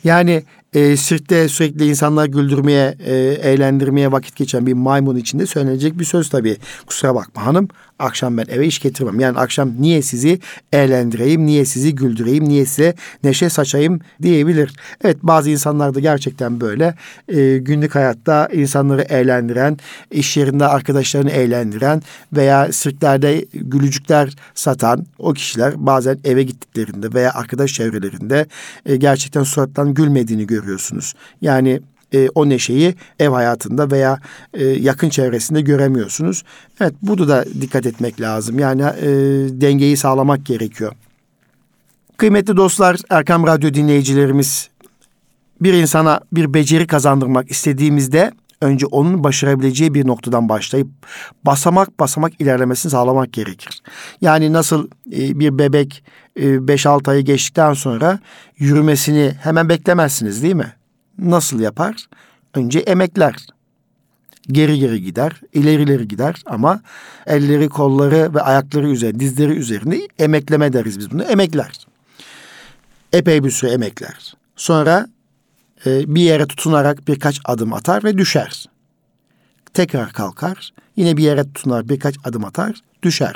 Yani 0.04 0.44
e, 0.74 0.98
sirkte 0.98 1.50
sürekli 1.50 1.88
insanlar 1.88 2.26
güldürmeye, 2.26 2.96
e, 3.00 3.14
eğlendirmeye 3.42 4.12
vakit 4.12 4.36
geçen 4.36 4.66
bir 4.66 4.74
maymun 4.74 5.16
içinde 5.16 5.46
söylenecek 5.46 6.00
bir 6.00 6.06
söz 6.06 6.30
tabii. 6.30 6.58
Kusura 6.86 7.16
bakma 7.16 7.46
hanım, 7.46 7.68
akşam 8.00 8.38
ben 8.38 8.46
eve 8.50 8.68
iş 8.68 8.80
getirmem. 8.80 9.20
Yani 9.20 9.40
akşam 9.40 9.72
niye 9.80 10.02
sizi 10.02 10.40
eğlendireyim, 10.74 11.46
niye 11.46 11.66
sizi 11.66 11.96
güldüreyim, 11.96 12.50
niye 12.50 12.66
size 12.66 12.96
neşe 13.24 13.50
saçayım 13.50 14.00
diyebilir. 14.22 14.74
Evet 15.04 15.18
bazı 15.24 15.50
insanlar 15.50 15.96
da 15.96 16.00
gerçekten 16.00 16.62
böyle 16.62 16.96
e, 17.28 17.58
günlük 17.58 17.96
hayatta 17.96 18.50
insanları 18.54 19.02
eğlendiren, 19.02 19.78
iş 20.12 20.38
yerinde 20.38 20.66
arkadaşlarını 20.66 21.30
eğlendiren 21.30 22.02
veya 22.34 22.72
sirklerde 22.72 23.46
gülücükler 23.54 24.36
satan 24.56 25.06
o 25.18 25.34
kişiler 25.34 25.74
bazen 25.78 26.20
eve 26.24 26.44
gittiklerinde 26.44 27.14
veya 27.14 27.34
arkadaş 27.34 27.74
çevrelerinde 27.74 28.46
e, 28.86 28.96
gerçekten 28.96 29.44
surattan 29.44 29.94
gülmediğini 29.94 30.48
görüyorsunuz. 30.48 31.14
Yani 31.42 31.82
e, 32.14 32.30
o 32.36 32.50
neşeyi 32.50 32.96
ev 33.20 33.30
hayatında 33.30 33.92
veya 33.92 34.20
e, 34.54 34.66
yakın 34.66 35.10
çevresinde 35.10 35.62
göremiyorsunuz. 35.62 36.44
Evet 36.82 36.94
bunu 37.02 37.28
da 37.28 37.46
dikkat 37.62 37.86
etmek 37.86 38.22
lazım. 38.22 38.60
Yani 38.60 38.82
e, 38.82 39.08
dengeyi 39.62 39.98
sağlamak 39.98 40.46
gerekiyor. 40.46 40.94
Kıymetli 42.18 42.58
dostlar, 42.58 42.98
Erkam 43.10 43.48
Radyo 43.48 43.74
dinleyicilerimiz 43.74 44.70
bir 45.62 45.74
insana 45.74 46.20
bir 46.32 46.54
beceri 46.54 46.88
kazandırmak 46.88 47.52
istediğimizde 47.52 48.32
önce 48.62 48.86
onun 48.86 49.24
başarabileceği 49.24 49.94
bir 49.94 50.08
noktadan 50.08 50.50
başlayıp 50.50 50.88
basamak 51.46 52.00
basamak 52.00 52.42
ilerlemesini 52.42 52.92
sağlamak 52.92 53.34
gerekir. 53.34 53.82
Yani 54.22 54.54
nasıl 54.54 54.88
e, 55.12 55.40
bir 55.40 55.60
bebek 55.60 56.04
5-6 56.38 57.08
e, 57.08 57.12
ayı 57.12 57.26
geçtikten 57.26 57.74
sonra 57.74 58.20
yürümesini 58.58 59.34
hemen 59.42 59.70
beklemezsiniz 59.70 60.44
değil 60.44 60.56
mi? 60.56 60.74
Nasıl 61.22 61.60
yapar? 61.60 62.10
Önce 62.54 62.80
emekler. 62.80 63.36
Geri 64.48 64.80
geri 64.80 65.04
gider, 65.04 65.42
ileri 65.54 65.84
ileri 65.84 66.08
gider 66.08 66.36
ama 66.46 66.82
elleri, 67.26 67.70
kolları 67.70 68.34
ve 68.34 68.42
ayakları 68.42 68.90
üzerinde, 68.90 69.20
dizleri 69.20 69.52
üzerinde 69.52 70.08
emekleme 70.20 70.74
deriz 70.74 71.00
biz 71.00 71.12
bunu. 71.12 71.24
Emekler. 71.24 71.88
Epey 73.14 73.44
bir 73.44 73.52
süre 73.52 73.72
emekler. 73.72 74.34
Sonra 74.56 75.08
e, 75.86 76.16
bir 76.16 76.22
yere 76.22 76.48
tutunarak 76.48 77.08
birkaç 77.08 77.42
adım 77.46 77.74
atar 77.74 78.04
ve 78.04 78.18
düşer. 78.18 78.66
tekrar 79.74 80.14
kalkar, 80.14 80.74
yine 80.96 81.18
bir 81.18 81.24
yere 81.24 81.44
tutunar, 81.44 81.90
birkaç 81.90 82.16
adım 82.24 82.46
atar, 82.46 82.82
düşer. 83.04 83.36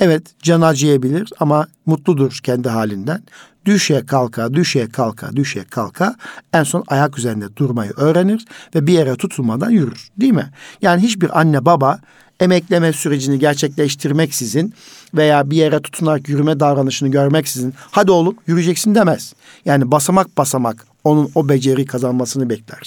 Evet 0.00 0.22
can 0.42 0.60
acıyabilir 0.60 1.30
ama 1.40 1.66
mutludur 1.86 2.40
kendi 2.42 2.68
halinden. 2.68 3.22
Düşe 3.68 4.06
kalka, 4.06 4.54
düşe 4.54 4.88
kalka, 4.88 5.36
düşe 5.36 5.64
kalka 5.64 6.14
en 6.52 6.62
son 6.62 6.84
ayak 6.86 7.18
üzerinde 7.18 7.56
durmayı 7.56 7.92
öğrenir 7.96 8.44
ve 8.74 8.86
bir 8.86 8.92
yere 8.92 9.16
tutulmadan 9.16 9.70
yürür 9.70 10.08
değil 10.20 10.32
mi? 10.32 10.50
Yani 10.82 11.02
hiçbir 11.02 11.40
anne 11.40 11.64
baba 11.64 12.00
emekleme 12.40 12.92
sürecini 12.92 13.38
gerçekleştirmeksizin 13.38 14.74
veya 15.14 15.50
bir 15.50 15.56
yere 15.56 15.82
tutunarak 15.82 16.28
yürüme 16.28 16.60
davranışını 16.60 17.08
görmeksizin 17.08 17.74
hadi 17.90 18.10
oğlum 18.10 18.36
yürüyeceksin 18.46 18.94
demez. 18.94 19.34
Yani 19.64 19.90
basamak 19.90 20.38
basamak 20.38 20.86
onun 21.04 21.30
o 21.34 21.48
beceri 21.48 21.86
kazanmasını 21.86 22.50
bekler. 22.50 22.80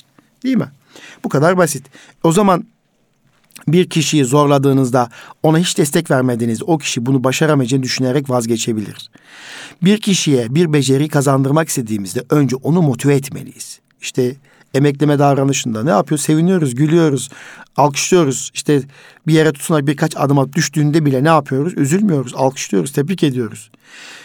Değil 0.44 0.58
mi? 0.58 0.68
Bu 1.24 1.30
kadar 1.30 1.58
basit. 1.58 1.86
O 2.24 2.32
zaman 2.32 2.66
bir 3.68 3.90
kişiyi 3.90 4.26
zorladığınızda 4.26 5.10
ona 5.44 5.58
hiç 5.58 5.78
destek 5.78 6.12
vermediğinizde 6.12 6.64
o 6.64 6.78
kişi 6.78 7.06
bunu 7.06 7.24
başaramayacağını 7.24 7.84
düşünerek 7.84 8.30
vazgeçebilir. 8.30 9.10
Bir 9.84 9.98
kişiye 10.02 10.56
bir 10.56 10.74
beceri 10.74 11.08
kazandırmak 11.08 11.70
istediğimizde 11.70 12.24
önce 12.30 12.56
onu 12.56 12.82
motive 12.82 13.16
etmeliyiz. 13.16 13.80
İşte 14.02 14.36
emekleme 14.74 15.20
davranışında 15.20 15.84
ne 15.84 15.90
yapıyor? 15.90 16.20
Seviniyoruz, 16.20 16.76
gülüyoruz, 16.76 17.30
alkışlıyoruz. 17.76 18.52
İşte 18.54 18.82
bir 19.28 19.34
yere 19.34 19.52
tutunarak 19.52 19.88
birkaç 19.88 20.18
adım 20.18 20.40
atıp 20.40 20.56
düştüğünde 20.56 21.06
bile 21.06 21.24
ne 21.24 21.28
yapıyoruz? 21.28 21.74
Üzülmüyoruz, 21.78 22.34
alkışlıyoruz, 22.36 22.92
tebrik 22.92 23.24
ediyoruz. 23.24 23.72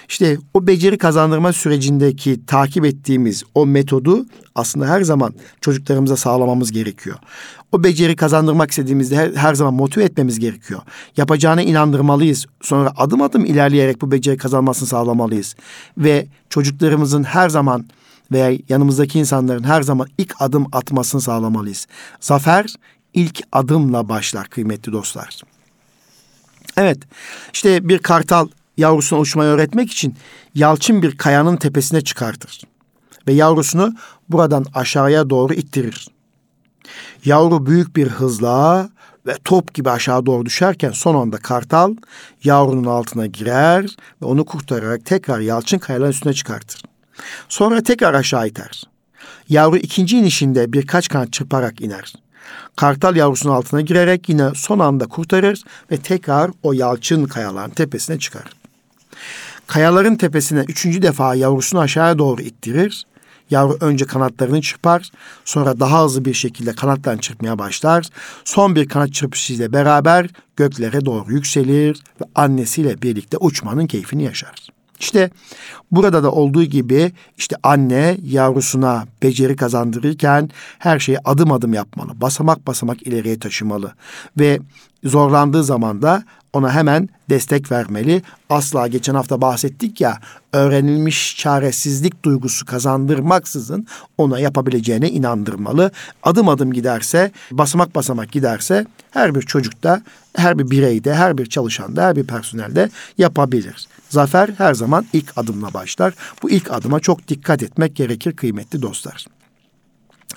İşte 0.09 0.39
o 0.55 0.67
beceri 0.67 0.99
kazandırma 0.99 1.53
sürecindeki 1.53 2.47
takip 2.47 2.85
ettiğimiz 2.85 3.45
o 3.55 3.67
metodu 3.67 4.27
aslında 4.55 4.89
her 4.89 5.03
zaman 5.03 5.35
çocuklarımıza 5.61 6.17
sağlamamız 6.17 6.73
gerekiyor. 6.73 7.17
O 7.73 7.85
beceri 7.85 8.17
kazandırmak 8.17 8.71
istediğimizde 8.71 9.17
her, 9.17 9.33
her 9.33 9.55
zaman 9.55 9.75
motive 9.75 10.05
etmemiz 10.05 10.39
gerekiyor. 10.39 10.81
Yapacağına 11.17 11.63
inandırmalıyız. 11.63 12.47
Sonra 12.63 12.93
adım 12.97 13.23
adım 13.23 13.45
ilerleyerek 13.45 14.01
bu 14.01 14.11
beceri 14.11 14.37
kazanmasını 14.37 14.89
sağlamalıyız. 14.89 15.55
Ve 15.99 16.27
çocuklarımızın 16.51 17.23
her 17.23 17.49
zaman 17.49 17.85
veya 18.33 18.59
yanımızdaki 18.69 19.19
insanların 19.19 19.65
her 19.65 19.83
zaman 19.83 20.09
ilk 20.19 20.35
adım 20.39 20.67
atmasını 20.73 21.21
sağlamalıyız. 21.21 21.87
Zafer 22.21 22.75
ilk 23.15 23.41
adımla 23.53 24.09
başlar 24.09 24.49
kıymetli 24.49 24.93
dostlar. 24.93 25.41
Evet 26.77 26.99
işte 27.53 27.89
bir 27.89 27.99
kartal 27.99 28.49
yavrusuna 28.77 29.19
uçmayı 29.19 29.51
öğretmek 29.51 29.91
için 29.91 30.15
yalçın 30.55 31.03
bir 31.03 31.17
kayanın 31.17 31.57
tepesine 31.57 32.01
çıkartır. 32.01 32.61
Ve 33.29 33.33
yavrusunu 33.33 33.95
buradan 34.29 34.67
aşağıya 34.75 35.31
doğru 35.31 35.55
ittirir. 35.55 36.09
Yavru 37.25 37.67
büyük 37.67 37.97
bir 37.97 38.09
hızla 38.09 38.91
ve 39.27 39.35
top 39.45 39.75
gibi 39.75 39.91
aşağı 39.91 40.27
doğru 40.27 40.47
düşerken 40.47 40.91
son 40.91 41.15
anda 41.15 41.37
kartal 41.37 41.95
yavrunun 42.45 42.85
altına 42.85 43.27
girer 43.27 43.97
ve 44.23 44.27
onu 44.27 44.45
kurtararak 44.45 45.05
tekrar 45.05 45.41
yalçın 45.41 45.79
kayaların 45.79 46.11
üstüne 46.11 46.33
çıkartır. 46.33 46.83
Sonra 47.49 47.83
tekrar 47.83 48.15
aşağı 48.15 48.49
iter. 48.49 48.83
Yavru 49.49 49.77
ikinci 49.77 50.19
inişinde 50.19 50.73
birkaç 50.73 51.09
kanat 51.09 51.33
çırparak 51.33 51.81
iner. 51.81 52.13
Kartal 52.77 53.17
yavrusunun 53.17 53.55
altına 53.55 53.81
girerek 53.81 54.29
yine 54.29 54.51
son 54.55 54.79
anda 54.79 55.07
kurtarır 55.07 55.63
ve 55.91 55.97
tekrar 55.97 56.51
o 56.63 56.73
yalçın 56.73 57.25
kayaların 57.25 57.71
tepesine 57.71 58.19
çıkar. 58.19 58.45
Kayaların 59.67 60.17
tepesine 60.17 60.61
üçüncü 60.69 61.03
defa 61.03 61.35
yavrusunu 61.35 61.81
aşağıya 61.81 62.19
doğru 62.19 62.43
ittirir. 62.43 63.07
Yavru 63.51 63.77
önce 63.81 64.05
kanatlarını 64.05 64.61
çırpar, 64.61 65.11
sonra 65.45 65.81
daha 65.81 66.05
hızlı 66.05 66.25
bir 66.25 66.35
şekilde 66.35 66.73
kanatlarını 66.73 67.21
çırpmaya 67.21 67.59
başlar. 67.59 68.07
Son 68.45 68.77
bir 68.77 68.89
kanat 68.89 69.13
çırpışıyla 69.13 69.73
beraber 69.73 70.29
göklere 70.57 71.05
doğru 71.05 71.33
yükselir 71.33 72.03
ve 72.21 72.25
annesiyle 72.35 73.03
birlikte 73.03 73.37
uçmanın 73.37 73.87
keyfini 73.87 74.25
yaşar. 74.25 74.76
İşte 75.01 75.31
burada 75.91 76.23
da 76.23 76.33
olduğu 76.33 76.65
gibi 76.65 77.13
işte 77.39 77.57
anne 77.63 78.17
yavrusuna 78.25 79.05
beceri 79.23 79.57
kazandırırken 79.57 80.51
her 80.79 80.99
şeyi 80.99 81.19
adım 81.25 81.53
adım 81.53 81.75
yapmalı. 81.75 82.21
Basamak 82.21 82.67
basamak 82.67 83.03
ileriye 83.03 83.39
taşımalı 83.39 83.95
ve 84.39 84.59
zorlandığı 85.05 85.65
zaman 85.65 86.03
da 86.03 86.25
ona 86.53 86.75
hemen 86.75 87.09
destek 87.31 87.73
vermeli. 87.73 88.23
Asla 88.51 88.87
geçen 88.89 89.15
hafta 89.15 89.41
bahsettik 89.41 90.01
ya 90.01 90.19
öğrenilmiş 90.53 91.37
çaresizlik 91.37 92.25
duygusu 92.25 92.67
kazandırmaksızın 92.67 93.87
ona 94.19 94.39
yapabileceğine 94.39 95.11
inandırmalı. 95.11 95.91
Adım 96.23 96.49
adım 96.49 96.73
giderse, 96.73 97.33
basamak 97.51 97.95
basamak 97.95 98.33
giderse 98.33 98.87
her 99.11 99.35
bir 99.35 99.43
çocukta, 99.43 100.03
her 100.37 100.59
bir 100.59 100.71
bireyde, 100.71 101.15
her 101.15 101.39
bir 101.39 101.47
çalışanda, 101.47 102.05
her 102.05 102.17
bir 102.17 102.25
personelde 102.25 102.91
yapabilir. 103.19 103.89
Zafer 104.17 104.49
her 104.59 104.75
zaman 104.75 105.07
ilk 105.13 105.39
adımla 105.39 105.75
başlar. 105.75 106.15
Bu 106.43 106.51
ilk 106.51 106.73
adıma 106.73 107.01
çok 107.01 107.29
dikkat 107.29 107.63
etmek 107.63 107.97
gerekir 107.97 108.37
kıymetli 108.37 108.83
dostlar. 108.83 109.27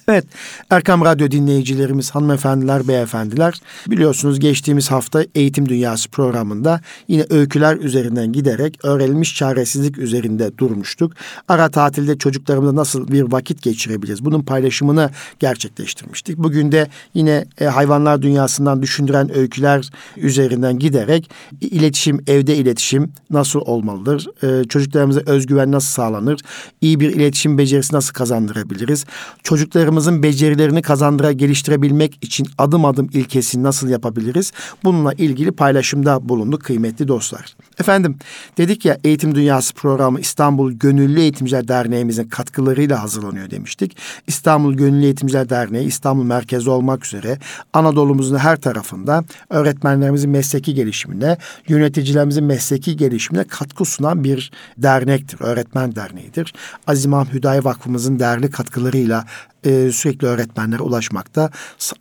Evet, 0.09 0.25
Erkam 0.69 1.05
Radyo 1.05 1.31
dinleyicilerimiz, 1.31 2.11
hanımefendiler, 2.11 2.87
beyefendiler 2.87 3.61
biliyorsunuz 3.87 4.39
geçtiğimiz 4.39 4.91
hafta 4.91 5.23
Eğitim 5.35 5.69
Dünyası 5.69 6.09
programında 6.09 6.81
yine 7.07 7.25
öyküler 7.29 7.77
üzerinden 7.77 8.31
giderek 8.31 8.85
öğrenilmiş 8.85 9.35
çaresizlik 9.35 9.97
üzerinde 9.97 10.57
durmuştuk. 10.57 11.13
Ara 11.47 11.69
tatilde 11.69 12.17
çocuklarımızla 12.17 12.75
nasıl 12.75 13.07
bir 13.07 13.31
vakit 13.31 13.61
geçirebiliriz? 13.61 14.25
Bunun 14.25 14.41
paylaşımını 14.41 15.09
gerçekleştirmiştik. 15.39 16.37
Bugün 16.37 16.71
de 16.71 16.87
yine 17.13 17.45
e, 17.61 17.65
hayvanlar 17.65 18.21
dünyasından 18.21 18.81
düşündüren 18.81 19.37
öyküler 19.37 19.89
üzerinden 20.17 20.79
giderek 20.79 21.29
iletişim, 21.61 22.23
evde 22.27 22.55
iletişim 22.55 23.11
nasıl 23.29 23.59
olmalıdır? 23.59 24.27
E, 24.43 24.63
çocuklarımıza 24.63 25.21
özgüven 25.25 25.71
nasıl 25.71 25.89
sağlanır? 25.89 26.41
İyi 26.81 26.99
bir 26.99 27.09
iletişim 27.09 27.57
becerisi 27.57 27.95
nasıl 27.95 28.13
kazandırabiliriz? 28.13 29.05
Çocuklarımız 29.43 29.98
çocuklarımızın 29.99 30.23
becerilerini 30.23 30.81
kazandıra 30.81 31.31
geliştirebilmek 31.31 32.17
için 32.21 32.47
adım 32.57 32.85
adım 32.85 33.09
ilkesini 33.13 33.63
nasıl 33.63 33.89
yapabiliriz? 33.89 34.51
Bununla 34.83 35.13
ilgili 35.13 35.51
paylaşımda 35.51 36.29
bulunduk 36.29 36.61
kıymetli 36.61 37.07
dostlar. 37.07 37.55
Efendim 37.79 38.17
dedik 38.57 38.85
ya 38.85 38.97
Eğitim 39.03 39.35
Dünyası 39.35 39.73
programı 39.73 40.19
İstanbul 40.19 40.71
Gönüllü 40.71 41.19
Eğitimciler 41.19 41.67
Derneğimizin 41.67 42.23
katkılarıyla 42.29 43.03
hazırlanıyor 43.03 43.49
demiştik. 43.49 43.97
İstanbul 44.27 44.73
Gönüllü 44.73 45.05
Eğitimciler 45.05 45.49
Derneği 45.49 45.87
İstanbul 45.87 46.23
merkezi 46.23 46.69
olmak 46.69 47.05
üzere 47.05 47.37
Anadolu'muzun 47.73 48.37
her 48.37 48.61
tarafında 48.61 49.23
öğretmenlerimizin 49.49 50.29
mesleki 50.29 50.73
gelişimine, 50.73 51.37
yöneticilerimizin 51.67 52.43
mesleki 52.43 52.97
gelişimine 52.97 53.43
katkı 53.43 53.85
sunan 53.85 54.23
bir 54.23 54.51
dernektir. 54.77 55.41
Öğretmen 55.41 55.95
derneğidir. 55.95 56.53
Aziz 56.87 57.05
İmam 57.05 57.27
Vakfımızın 57.43 58.19
değerli 58.19 58.49
katkılarıyla 58.49 59.25
e, 59.63 59.91
sürekli 59.91 60.27
öğretmenlere 60.27 60.81
ulaşmakta, 60.81 61.51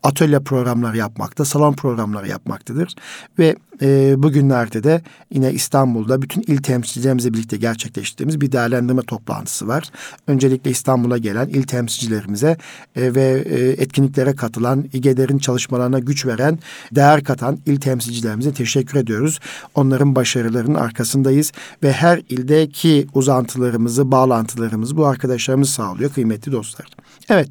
atölye 0.02 0.40
programları 0.40 0.96
yapmakta, 0.96 1.44
salon 1.44 1.72
programları 1.72 2.28
yapmaktadır. 2.28 2.94
Ve 3.38 3.56
e, 3.82 4.14
bugünlerde 4.22 4.84
de 4.84 5.02
yine 5.34 5.52
İstanbul'da 5.52 6.22
bütün 6.22 6.42
il 6.42 6.56
temsilcilerimizle 6.56 7.34
birlikte 7.34 7.56
gerçekleştirdiğimiz 7.56 8.40
bir 8.40 8.52
değerlendirme 8.52 9.02
toplantısı 9.02 9.68
var. 9.68 9.90
Öncelikle 10.26 10.70
İstanbul'a 10.70 11.18
gelen 11.18 11.48
il 11.48 11.62
temsilcilerimize 11.62 12.56
e, 12.96 13.14
ve 13.14 13.44
e, 13.46 13.68
etkinliklere 13.68 14.36
katılan, 14.36 14.84
İGEDER'in 14.92 15.38
çalışmalarına 15.38 15.98
güç 15.98 16.26
veren, 16.26 16.58
değer 16.92 17.24
katan 17.24 17.58
il 17.66 17.80
temsilcilerimize 17.80 18.52
teşekkür 18.52 18.98
ediyoruz. 18.98 19.40
Onların 19.74 20.14
başarılarının 20.14 20.74
arkasındayız 20.74 21.52
ve 21.82 21.92
her 21.92 22.18
ildeki 22.18 23.06
uzantılarımızı, 23.14 24.12
bağlantılarımızı 24.12 24.96
bu 24.96 25.06
arkadaşlarımız 25.06 25.70
sağlıyor 25.70 26.12
kıymetli 26.12 26.52
dostlar. 26.52 26.86
Evet, 27.30 27.48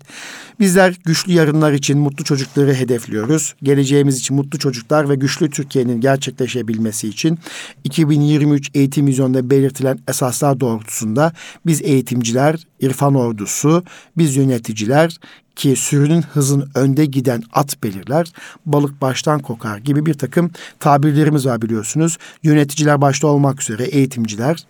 bizler 0.60 0.96
güçlü 1.06 1.34
yarınlar 1.34 1.74
için 1.74 2.00
mutlu 2.00 2.24
çocukları 2.24 2.74
hedefliyoruz. 2.74 3.56
Geleceğimiz 3.64 4.18
için 4.18 4.36
mutlu 4.36 4.60
çocuklar 4.60 5.10
ve 5.10 5.16
güçlü 5.16 5.50
Türkiye'nin 5.50 6.02
gerçekleşebilmesi 6.18 7.08
için 7.08 7.40
2023 7.84 8.70
eğitim 8.74 9.08
vizyonunda 9.08 9.50
belirtilen 9.50 10.00
esaslar 10.08 10.60
doğrultusunda 10.60 11.34
biz 11.66 11.82
eğitimciler, 11.82 12.68
irfan 12.80 13.16
ordusu, 13.16 13.84
biz 14.18 14.36
yöneticiler 14.36 15.18
ki 15.56 15.76
sürünün 15.76 16.22
hızın 16.22 16.70
önde 16.76 17.06
giden 17.06 17.44
at 17.54 17.84
belirler, 17.84 18.32
balık 18.66 19.02
baştan 19.02 19.40
kokar 19.40 19.78
gibi 19.78 20.06
bir 20.06 20.14
takım 20.14 20.52
tabirlerimiz 20.80 21.46
var 21.46 21.62
biliyorsunuz. 21.62 22.18
Yöneticiler 22.44 23.02
başta 23.02 23.28
olmak 23.28 23.62
üzere 23.62 23.84
eğitimciler, 23.84 24.66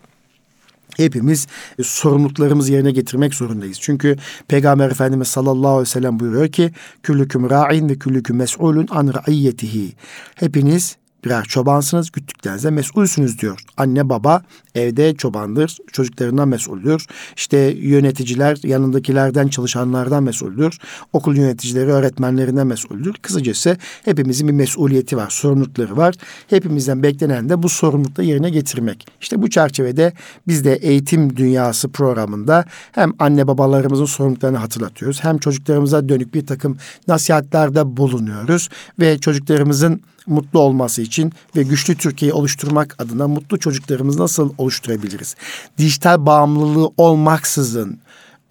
hepimiz 0.96 1.46
sorumluluklarımızı 1.82 2.72
yerine 2.72 2.90
getirmek 2.90 3.34
zorundayız. 3.34 3.78
Çünkü 3.80 4.16
Peygamber 4.48 4.90
Efendimiz 4.90 5.28
sallallahu 5.28 5.68
aleyhi 5.68 5.88
ve 5.88 5.92
sellem 5.92 6.20
buyuruyor 6.20 6.48
ki 6.48 6.72
küllüküm 7.02 7.50
ra'in 7.50 7.88
ve 7.88 7.98
küllüküm 7.98 8.36
mes'ulun 8.36 8.88
an 8.90 9.14
ra'iyyetihi. 9.14 9.92
Hepiniz 10.34 10.96
birer 11.24 11.44
çobansınız, 11.44 12.10
güttüklerinize 12.10 12.70
mesulsünüz 12.70 13.38
diyor. 13.40 13.60
Anne 13.76 14.08
baba 14.08 14.42
evde 14.74 15.14
çobandır, 15.14 15.76
çocuklarından 15.92 16.48
mesuldür. 16.48 17.06
İşte 17.36 17.58
yöneticiler 17.78 18.58
yanındakilerden, 18.62 19.48
çalışanlardan 19.48 20.22
mesuldür. 20.22 20.78
Okul 21.12 21.36
yöneticileri 21.36 21.90
öğretmenlerinden 21.90 22.66
mesuldür. 22.66 23.14
Kısacası 23.22 23.76
hepimizin 24.04 24.48
bir 24.48 24.52
mesuliyeti 24.52 25.16
var, 25.16 25.30
sorumlulukları 25.30 25.96
var. 25.96 26.14
Hepimizden 26.50 27.02
beklenen 27.02 27.48
de 27.48 27.62
bu 27.62 27.68
sorumlulukla 27.68 28.22
yerine 28.22 28.50
getirmek. 28.50 29.06
İşte 29.20 29.42
bu 29.42 29.50
çerçevede 29.50 30.12
biz 30.46 30.64
de 30.64 30.74
Eğitim 30.74 31.36
Dünyası 31.36 31.88
programında 31.88 32.64
hem 32.92 33.12
anne 33.18 33.46
babalarımızın 33.46 34.04
sorumluluklarını 34.04 34.58
hatırlatıyoruz. 34.58 35.24
Hem 35.24 35.38
çocuklarımıza 35.38 36.08
dönük 36.08 36.34
bir 36.34 36.46
takım 36.46 36.76
nasihatlerde 37.08 37.96
bulunuyoruz 37.96 38.68
ve 39.00 39.18
çocuklarımızın 39.18 40.00
mutlu 40.28 40.58
olması 40.58 41.02
için 41.02 41.32
ve 41.56 41.62
güçlü 41.62 41.96
Türkiye'yi 41.96 42.32
oluşturmak 42.32 42.96
adına 42.98 43.28
mutlu 43.28 43.58
çocuklarımızı 43.58 44.18
nasıl 44.18 44.52
oluşturabiliriz? 44.58 45.34
Dijital 45.78 46.26
bağımlılığı 46.26 46.90
olmaksızın, 46.96 47.98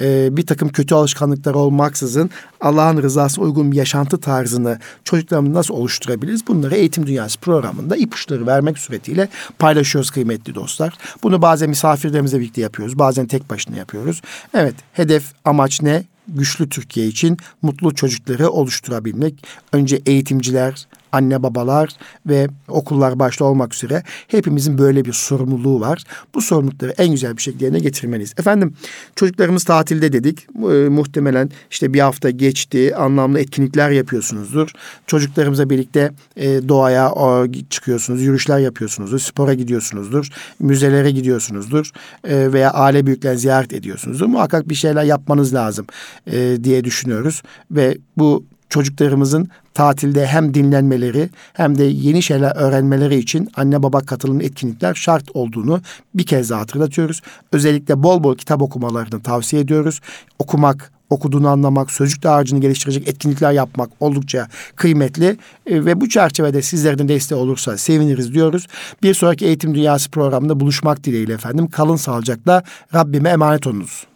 e, 0.02 0.38
bir 0.38 0.46
takım 0.46 0.70
kötü 0.70 0.96
alışkanlıklar 0.96 1.54
olmaksızın 1.54 2.30
Allah'ın 2.62 3.02
rızası 3.02 3.42
uygun 3.42 3.72
bir 3.72 3.78
yaşantı 3.78 4.20
tarzını 4.20 4.80
çocuklarımız 5.04 5.54
nasıl 5.54 5.74
oluşturabiliriz? 5.74 6.48
Bunları 6.48 6.76
Eğitim 6.76 7.08
Dünyası 7.08 7.40
programında 7.40 7.96
ipuçları 7.96 8.48
vermek 8.48 8.78
suretiyle 8.78 9.30
paylaşıyoruz 9.60 10.12
kıymetli 10.12 10.56
dostlar. 10.56 10.98
Bunu 11.24 11.42
bazen 11.42 11.70
misafirlerimizle 11.70 12.40
birlikte 12.40 12.62
yapıyoruz, 12.62 13.00
bazen 13.00 13.28
tek 13.28 13.50
başına 13.50 13.78
yapıyoruz. 13.78 14.22
Evet, 14.54 14.76
hedef, 14.94 15.24
amaç 15.46 15.82
ne? 15.82 16.04
Güçlü 16.28 16.70
Türkiye 16.70 17.08
için 17.08 17.38
mutlu 17.62 17.96
çocukları 17.96 18.50
oluşturabilmek. 18.50 19.46
Önce 19.74 20.02
eğitimciler, 20.06 20.88
anne 21.12 21.44
babalar 21.44 21.90
ve 22.26 22.48
okullar 22.68 23.20
başta 23.20 23.46
olmak 23.46 23.74
üzere 23.74 24.04
hepimizin 24.28 24.78
böyle 24.78 25.06
bir 25.06 25.14
sorumluluğu 25.14 25.80
var. 25.80 26.04
Bu 26.36 26.42
sorumlulukları 26.42 26.94
en 26.98 27.12
güzel 27.12 27.38
bir 27.38 27.42
şekilde 27.42 27.66
yerine 27.66 27.80
getirmeliyiz. 27.80 28.34
Efendim 28.38 28.74
çocuklarımız 29.16 29.64
tatilde 29.64 30.14
dedik. 30.14 30.48
E, 30.56 30.90
muhtemelen 30.90 31.50
işte 31.72 31.94
bir 31.94 32.00
hafta 32.00 32.30
geçti. 32.30 32.96
Anlamlı 32.96 33.40
etkinlikler 33.40 33.92
yapıyorsunuzdur. 33.92 34.72
Çocuklarımızla 35.08 35.70
birlikte 35.70 36.12
e, 36.36 36.70
doğaya 36.70 37.12
o, 37.12 37.48
çıkıyorsunuz. 37.70 38.22
Yürüyüşler 38.22 38.60
yapıyorsunuzdur. 38.60 39.20
Spora 39.20 39.54
gidiyorsunuzdur. 39.54 40.30
Müzelere 40.60 41.12
gidiyorsunuzdur. 41.12 41.92
E, 42.24 42.54
veya 42.54 42.72
aile 42.72 43.06
büyüklerini 43.06 43.40
ziyaret 43.40 43.74
ediyorsunuzdur. 43.74 44.26
Muhakkak 44.26 44.70
bir 44.70 44.76
şeyler 44.76 45.04
yapmanız 45.04 45.54
lazım 45.54 45.86
e, 46.28 46.58
diye 46.64 46.84
düşünüyoruz. 46.84 47.42
Ve 47.72 47.98
bu 48.18 48.46
çocuklarımızın 48.70 49.50
tatilde 49.74 50.28
hem 50.28 50.54
dinlenmeleri 50.54 51.30
hem 51.54 51.78
de 51.78 51.84
yeni 51.84 52.24
şeyler 52.24 52.56
öğrenmeleri 52.56 53.16
için 53.16 53.50
anne 53.56 53.84
baba 53.84 54.00
katılımlı 54.00 54.44
etkinlikler 54.44 54.94
şart 54.94 55.24
olduğunu 55.34 55.82
bir 56.16 56.26
kez 56.26 56.50
daha 56.50 56.62
hatırlatıyoruz. 56.62 57.22
Özellikle 57.52 58.04
bol 58.04 58.24
bol 58.24 58.36
kitap 58.36 58.62
okumalarını 58.62 59.22
tavsiye 59.22 59.62
ediyoruz. 59.62 60.02
Okumak, 60.40 60.92
okuduğunu 61.10 61.50
anlamak, 61.50 61.92
sözcük 61.92 62.24
dağarcığını 62.24 62.60
geliştirecek 62.60 63.08
etkinlikler 63.08 63.52
yapmak 63.52 63.90
oldukça 64.00 64.48
kıymetli 64.76 65.38
e, 65.66 65.86
ve 65.86 66.02
bu 66.02 66.10
çerçevede 66.10 66.62
sizlerin 66.62 67.08
desteği 67.08 67.38
olursa 67.38 67.78
seviniriz 67.78 68.34
diyoruz. 68.34 68.68
Bir 69.04 69.14
sonraki 69.14 69.46
Eğitim 69.46 69.76
Dünyası 69.76 70.12
programında 70.12 70.60
buluşmak 70.60 71.04
dileğiyle 71.04 71.34
efendim. 71.34 71.70
Kalın 71.70 71.96
sağlıcakla 71.96 72.64
Rabbime 72.94 73.30
emanet 73.30 73.68
olunuz. 73.68 74.08